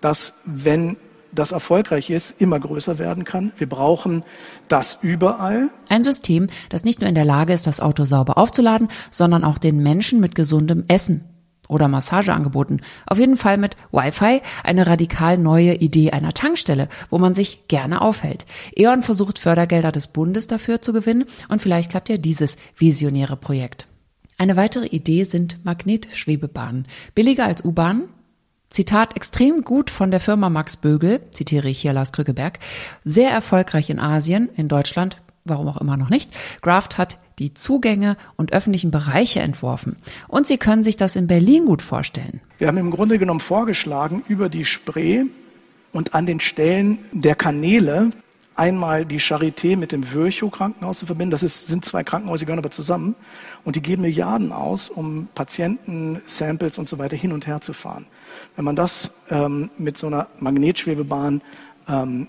das, 0.00 0.40
wenn 0.44 0.96
das 1.32 1.52
erfolgreich 1.52 2.10
ist, 2.10 2.40
immer 2.40 2.58
größer 2.58 2.98
werden 2.98 3.24
kann. 3.24 3.52
Wir 3.56 3.68
brauchen 3.68 4.24
das 4.68 4.98
überall. 5.02 5.70
Ein 5.88 6.02
System, 6.02 6.48
das 6.68 6.84
nicht 6.84 7.00
nur 7.00 7.08
in 7.08 7.14
der 7.14 7.24
Lage 7.24 7.52
ist, 7.52 7.66
das 7.66 7.80
Auto 7.80 8.04
sauber 8.04 8.38
aufzuladen, 8.38 8.88
sondern 9.10 9.44
auch 9.44 9.58
den 9.58 9.82
Menschen 9.82 10.20
mit 10.20 10.34
gesundem 10.34 10.84
Essen 10.88 11.24
oder 11.70 11.88
Massage 11.88 12.32
angeboten. 12.32 12.80
Auf 13.06 13.18
jeden 13.18 13.36
Fall 13.36 13.56
mit 13.56 13.76
Wi-Fi, 13.92 14.42
eine 14.64 14.86
radikal 14.86 15.38
neue 15.38 15.74
Idee 15.74 16.10
einer 16.10 16.34
Tankstelle, 16.34 16.88
wo 17.08 17.18
man 17.18 17.34
sich 17.34 17.68
gerne 17.68 18.02
aufhält. 18.02 18.44
E.ON 18.76 19.02
versucht 19.02 19.38
Fördergelder 19.38 19.92
des 19.92 20.08
Bundes 20.08 20.48
dafür 20.48 20.82
zu 20.82 20.92
gewinnen 20.92 21.24
und 21.48 21.62
vielleicht 21.62 21.92
klappt 21.92 22.08
ja 22.08 22.16
dieses 22.16 22.56
visionäre 22.76 23.36
Projekt. 23.36 23.86
Eine 24.36 24.56
weitere 24.56 24.86
Idee 24.86 25.24
sind 25.24 25.64
Magnetschwebebahnen. 25.64 26.86
Billiger 27.14 27.44
als 27.44 27.64
U-Bahnen, 27.64 28.08
Zitat 28.70 29.16
extrem 29.16 29.62
gut 29.62 29.90
von 29.90 30.12
der 30.12 30.20
Firma 30.20 30.48
Max 30.48 30.76
Bögel, 30.76 31.20
zitiere 31.32 31.68
ich 31.68 31.80
hier 31.80 31.92
Lars 31.92 32.12
Krückeberg, 32.12 32.60
sehr 33.04 33.30
erfolgreich 33.30 33.90
in 33.90 33.98
Asien, 33.98 34.48
in 34.56 34.68
Deutschland, 34.68 35.20
warum 35.44 35.66
auch 35.66 35.80
immer 35.80 35.96
noch 35.96 36.08
nicht. 36.08 36.30
Graft 36.62 36.96
hat 36.96 37.18
die 37.40 37.52
Zugänge 37.52 38.16
und 38.36 38.52
öffentlichen 38.52 38.92
Bereiche 38.92 39.40
entworfen. 39.40 39.96
Und 40.28 40.46
Sie 40.46 40.56
können 40.56 40.84
sich 40.84 40.96
das 40.96 41.16
in 41.16 41.26
Berlin 41.26 41.66
gut 41.66 41.82
vorstellen. 41.82 42.40
Wir 42.58 42.68
haben 42.68 42.78
im 42.78 42.92
Grunde 42.92 43.18
genommen 43.18 43.40
vorgeschlagen, 43.40 44.22
über 44.28 44.48
die 44.48 44.64
Spree 44.64 45.24
und 45.90 46.14
an 46.14 46.26
den 46.26 46.38
Stellen 46.38 46.98
der 47.10 47.34
Kanäle 47.34 48.12
einmal 48.54 49.04
die 49.04 49.20
Charité 49.20 49.76
mit 49.76 49.90
dem 49.90 50.12
Virchow-Krankenhaus 50.12 50.98
zu 50.98 51.06
verbinden. 51.06 51.30
Das 51.30 51.42
ist, 51.42 51.66
sind 51.66 51.84
zwei 51.84 52.04
Krankenhäuser, 52.04 52.40
die 52.40 52.46
gehören 52.46 52.58
aber 52.58 52.70
zusammen. 52.70 53.16
Und 53.64 53.74
die 53.74 53.82
geben 53.82 54.02
Milliarden 54.02 54.52
aus, 54.52 54.90
um 54.90 55.28
Patienten, 55.34 56.20
Samples 56.26 56.78
und 56.78 56.88
so 56.88 56.98
weiter 56.98 57.16
hin 57.16 57.32
und 57.32 57.46
her 57.46 57.60
zu 57.60 57.72
fahren. 57.72 58.06
Wenn 58.56 58.64
man 58.64 58.76
das 58.76 59.12
ähm, 59.30 59.70
mit 59.78 59.98
so 59.98 60.06
einer 60.06 60.28
Magnetschwebebahn 60.38 61.40
ähm, 61.88 62.28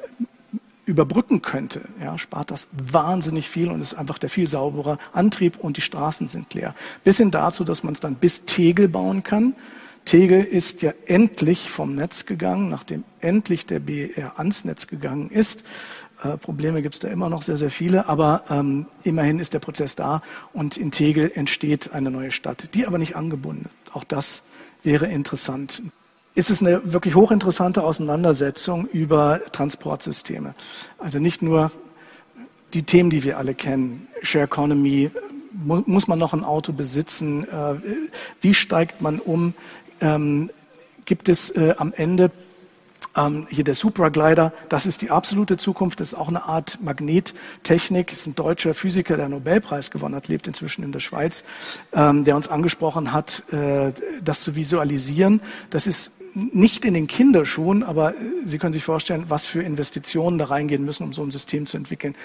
überbrücken 0.86 1.42
könnte, 1.42 1.82
ja, 2.02 2.18
spart 2.18 2.52
das 2.52 2.68
wahnsinnig 2.72 3.50
viel 3.50 3.70
und 3.70 3.80
ist 3.80 3.94
einfach 3.94 4.18
der 4.18 4.30
viel 4.30 4.48
sauberer 4.48 4.98
Antrieb 5.14 5.58
und 5.60 5.78
die 5.78 5.82
Straßen 5.82 6.28
sind 6.28 6.54
leer. 6.54 6.76
Bis 7.04 7.18
hin 7.18 7.32
dazu, 7.32 7.64
dass 7.64 7.84
man 7.84 7.94
es 7.94 8.00
dann 8.00 8.16
bis 8.16 8.46
Tegel 8.46 8.88
bauen 8.88 9.24
kann. 9.24 9.56
Tegel 10.06 10.44
ist 10.44 10.82
ja 10.82 10.94
endlich 11.06 11.70
vom 11.70 11.96
Netz 11.96 12.26
gegangen, 12.26 12.70
nachdem 12.70 13.04
endlich 13.20 13.66
der 13.68 13.80
BER 13.80 14.40
ans 14.40 14.66
Netz 14.66 14.88
gegangen 14.88 15.30
ist. 15.30 15.64
Äh, 16.24 16.38
Probleme 16.38 16.82
gibt 16.82 16.96
es 16.96 17.00
da 17.00 17.08
immer 17.08 17.30
noch 17.30 17.44
sehr, 17.44 17.58
sehr 17.58 17.70
viele, 17.70 18.08
aber 18.10 18.44
ähm, 18.50 18.88
immerhin 19.04 19.40
ist 19.40 19.54
der 19.54 19.60
Prozess 19.60 19.96
da 19.96 20.22
und 20.54 20.78
in 20.78 20.92
Tegel 20.92 21.32
entsteht 21.34 21.94
eine 21.94 22.12
neue 22.12 22.32
Stadt, 22.32 22.74
die 22.74 22.88
aber 22.88 22.98
nicht 22.98 23.16
angebunden. 23.16 23.70
Auch 23.94 24.04
das 24.04 24.44
wäre 24.84 25.08
interessant. 25.08 25.82
Ist 26.34 26.50
es 26.50 26.62
eine 26.62 26.94
wirklich 26.94 27.15
hochinteressante 27.15 27.84
Auseinandersetzung 27.84 28.88
über 28.88 29.41
Transportsysteme. 29.52 30.56
Also 30.98 31.20
nicht 31.20 31.41
nur 31.41 31.72
die 32.74 32.84
Themen, 32.84 33.10
die 33.10 33.24
wir 33.24 33.38
alle 33.38 33.54
kennen, 33.54 34.08
Share 34.22 34.46
Economy, 34.46 35.12
muss 35.54 36.08
man 36.08 36.17
noch 36.17 36.34
ein 36.34 36.46
Auto 36.46 36.72
besitzen, 36.72 37.44
äh, 37.44 37.76
wie 38.39 38.54
steigt 38.54 39.02
man 39.02 39.20
um, 39.20 39.54
ähm, 40.00 40.50
gibt 41.04 41.28
es 41.28 41.50
äh, 41.52 41.76
am 41.78 41.94
Ende 41.94 42.32
ähm, 43.15 43.47
hier 43.50 43.63
der 43.63 43.74
Supraglider, 43.74 44.54
das 44.69 44.86
ist 44.86 45.02
die 45.02 45.10
absolute 45.10 45.58
Zukunft, 45.58 46.00
das 46.00 46.13
ist 46.13 46.19
auch 46.19 46.28
eine 46.28 46.43
Art 46.43 46.80
Magnettechnik. 46.82 48.12
Ist 48.12 48.28
ein 48.28 48.36
deutscher 48.36 48.74
Physiker, 48.74 49.17
der 49.17 49.30
Nobelpreis 49.30 49.91
gewonnen 49.91 50.15
hat, 50.15 50.28
lebt 50.28 50.47
inzwischen 50.47 50.84
in 50.84 50.91
der 50.91 51.00
Schweiz, 51.00 51.43
ähm, 51.93 52.24
der 52.24 52.36
uns 52.36 52.47
angesprochen 52.47 53.12
hat, 53.12 53.43
äh, 53.52 53.91
das 54.24 54.43
zu 54.43 54.56
visualisieren. 54.56 55.41
Das 55.69 55.88
ist 55.88 56.21
nicht 56.36 56.86
in 56.86 56.93
den 56.93 57.08
Kinderschuhen, 57.08 57.84
aber 57.84 58.15
äh, 58.15 58.17
Sie 58.45 58.58
können 58.58 58.74
sich 58.74 58.84
vorstellen, 58.84 59.26
was 59.28 59.45
für 59.45 59.62
Investitionen 59.62 60.38
da 60.38 60.45
reingehen 60.45 60.86
müssen, 60.86 61.04
um 61.04 61.13
so 61.13 61.24
ein 61.24 61.32
System 61.32 61.65
zu 61.65 61.78
entwickeln. 61.78 62.15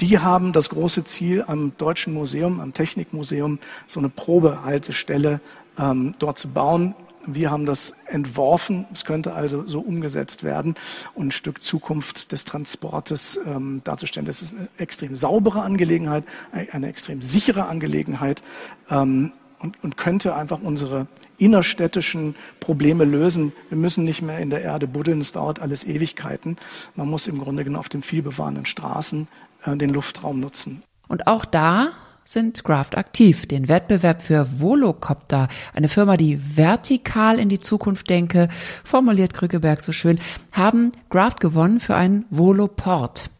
Die 0.00 0.18
haben 0.18 0.52
das 0.52 0.70
große 0.70 1.04
Ziel 1.04 1.44
am 1.46 1.72
Deutschen 1.76 2.14
Museum, 2.14 2.60
am 2.60 2.72
Technikmuseum, 2.72 3.58
so 3.86 4.00
eine 4.00 4.08
Probehaltestelle 4.08 5.40
ähm, 5.78 6.14
dort 6.18 6.38
zu 6.38 6.48
bauen. 6.48 6.94
Wir 7.26 7.50
haben 7.50 7.66
das 7.66 7.90
entworfen. 8.06 8.86
Es 8.92 9.04
könnte 9.04 9.34
also 9.34 9.66
so 9.66 9.80
umgesetzt 9.80 10.42
werden 10.44 10.74
und 11.14 11.28
ein 11.28 11.30
Stück 11.30 11.62
Zukunft 11.62 12.32
des 12.32 12.44
Transportes 12.44 13.38
ähm, 13.46 13.82
darzustellen. 13.84 14.26
Das 14.26 14.42
ist 14.42 14.56
eine 14.56 14.68
extrem 14.78 15.16
saubere 15.16 15.62
Angelegenheit, 15.62 16.24
eine 16.72 16.88
extrem 16.88 17.22
sichere 17.22 17.66
Angelegenheit 17.66 18.42
ähm, 18.90 19.32
und, 19.58 19.82
und 19.82 19.96
könnte 19.96 20.34
einfach 20.34 20.60
unsere 20.60 21.06
innerstädtischen 21.38 22.34
Probleme 22.60 23.04
lösen. 23.04 23.52
Wir 23.68 23.78
müssen 23.78 24.04
nicht 24.04 24.22
mehr 24.22 24.38
in 24.38 24.50
der 24.50 24.62
Erde 24.62 24.86
buddeln, 24.86 25.20
es 25.20 25.32
dauert 25.32 25.60
alles 25.60 25.84
Ewigkeiten. 25.84 26.56
Man 26.96 27.08
muss 27.08 27.26
im 27.26 27.38
Grunde 27.38 27.64
genommen 27.64 27.80
auf 27.80 27.88
den 27.88 28.02
vielbefahrenen 28.02 28.66
Straßen 28.66 29.28
äh, 29.64 29.76
den 29.76 29.90
Luftraum 29.90 30.40
nutzen. 30.40 30.82
Und 31.08 31.26
auch 31.26 31.44
da 31.44 31.92
sind 32.32 32.64
Graft 32.64 32.96
aktiv. 32.96 33.46
Den 33.46 33.68
Wettbewerb 33.68 34.22
für 34.22 34.60
Volocopter, 34.60 35.48
eine 35.74 35.88
Firma, 35.88 36.16
die 36.16 36.38
vertikal 36.56 37.38
in 37.38 37.48
die 37.48 37.60
Zukunft 37.60 38.08
denke, 38.10 38.48
formuliert 38.84 39.34
Krückeberg 39.34 39.80
so 39.80 39.92
schön, 39.92 40.18
haben 40.52 40.90
Graft 41.08 41.40
gewonnen 41.40 41.80
für 41.80 41.94
einen 41.94 42.24
Voloport. 42.30 43.30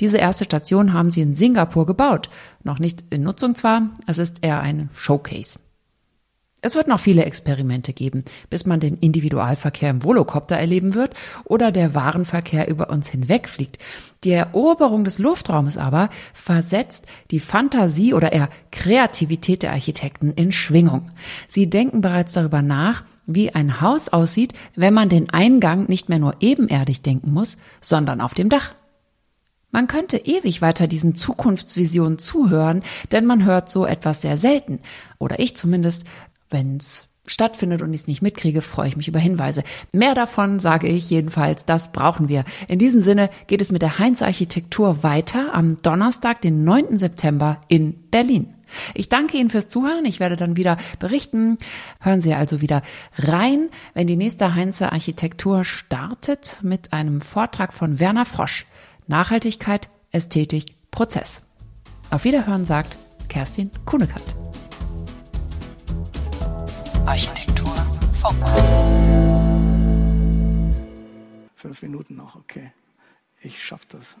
Diese 0.00 0.18
erste 0.18 0.44
Station 0.44 0.92
haben 0.92 1.10
sie 1.10 1.22
in 1.22 1.34
Singapur 1.34 1.86
gebaut. 1.86 2.30
Noch 2.62 2.78
nicht 2.78 3.04
in 3.10 3.22
Nutzung 3.22 3.54
zwar, 3.54 3.90
es 4.06 4.18
ist 4.18 4.44
eher 4.44 4.60
ein 4.60 4.90
Showcase. 4.94 5.58
Es 6.60 6.74
wird 6.74 6.88
noch 6.88 6.98
viele 6.98 7.24
Experimente 7.24 7.92
geben, 7.92 8.24
bis 8.50 8.66
man 8.66 8.80
den 8.80 8.96
Individualverkehr 8.96 9.90
im 9.90 10.02
Volocopter 10.02 10.56
erleben 10.56 10.94
wird 10.94 11.14
oder 11.44 11.70
der 11.70 11.94
Warenverkehr 11.94 12.68
über 12.68 12.90
uns 12.90 13.08
hinwegfliegt. 13.08 13.78
Die 14.24 14.32
Eroberung 14.32 15.04
des 15.04 15.20
Luftraumes 15.20 15.76
aber 15.76 16.10
versetzt 16.34 17.06
die 17.30 17.38
Fantasie 17.38 18.12
oder 18.12 18.32
eher 18.32 18.48
Kreativität 18.72 19.62
der 19.62 19.70
Architekten 19.70 20.32
in 20.32 20.50
Schwingung. 20.50 21.08
Sie 21.46 21.70
denken 21.70 22.00
bereits 22.00 22.32
darüber 22.32 22.60
nach, 22.60 23.04
wie 23.24 23.54
ein 23.54 23.80
Haus 23.80 24.08
aussieht, 24.08 24.54
wenn 24.74 24.94
man 24.94 25.08
den 25.08 25.30
Eingang 25.30 25.86
nicht 25.88 26.08
mehr 26.08 26.18
nur 26.18 26.34
ebenerdig 26.40 27.02
denken 27.02 27.32
muss, 27.32 27.58
sondern 27.80 28.20
auf 28.20 28.34
dem 28.34 28.48
Dach. 28.48 28.74
Man 29.70 29.86
könnte 29.86 30.16
ewig 30.16 30.62
weiter 30.62 30.86
diesen 30.86 31.14
Zukunftsvisionen 31.14 32.18
zuhören, 32.18 32.82
denn 33.12 33.26
man 33.26 33.44
hört 33.44 33.68
so 33.68 33.84
etwas 33.84 34.22
sehr 34.22 34.38
selten. 34.38 34.80
Oder 35.18 35.38
ich 35.40 35.56
zumindest, 35.56 36.04
wenn's 36.50 37.08
stattfindet 37.30 37.82
und 37.82 37.92
ich 37.92 38.02
es 38.02 38.06
nicht 38.06 38.22
mitkriege, 38.22 38.62
freue 38.62 38.88
ich 38.88 38.96
mich 38.96 39.08
über 39.08 39.18
Hinweise. 39.18 39.62
Mehr 39.92 40.14
davon 40.14 40.60
sage 40.60 40.88
ich 40.88 41.10
jedenfalls, 41.10 41.64
das 41.64 41.92
brauchen 41.92 42.28
wir. 42.28 42.44
In 42.66 42.78
diesem 42.78 43.00
Sinne 43.00 43.30
geht 43.46 43.60
es 43.60 43.70
mit 43.70 43.82
der 43.82 43.98
Heinz 43.98 44.22
Architektur 44.22 45.02
weiter 45.02 45.54
am 45.54 45.80
Donnerstag, 45.82 46.40
den 46.40 46.64
9. 46.64 46.98
September 46.98 47.60
in 47.68 48.08
Berlin. 48.10 48.54
Ich 48.94 49.08
danke 49.08 49.38
Ihnen 49.38 49.48
fürs 49.48 49.68
Zuhören. 49.68 50.04
Ich 50.04 50.20
werde 50.20 50.36
dann 50.36 50.56
wieder 50.56 50.76
berichten. 50.98 51.58
Hören 52.00 52.20
Sie 52.20 52.34
also 52.34 52.60
wieder 52.60 52.82
rein, 53.16 53.70
wenn 53.94 54.06
die 54.06 54.16
nächste 54.16 54.54
Heinze 54.54 54.92
Architektur 54.92 55.64
startet 55.64 56.58
mit 56.62 56.92
einem 56.92 57.20
Vortrag 57.20 57.72
von 57.72 57.98
Werner 57.98 58.26
Frosch. 58.26 58.66
Nachhaltigkeit, 59.06 59.88
Ästhetik, 60.10 60.66
Prozess. 60.90 61.40
Auf 62.10 62.24
Wiederhören 62.24 62.66
sagt 62.66 62.96
Kerstin 63.28 63.70
Kuhnekant. 63.86 64.47
Architektur 67.08 67.74
Funk. 68.12 68.36
Fünf 71.56 71.80
Minuten 71.80 72.16
noch, 72.16 72.36
okay. 72.36 72.70
Ich 73.40 73.64
schaffe 73.64 73.86
das. 73.88 74.14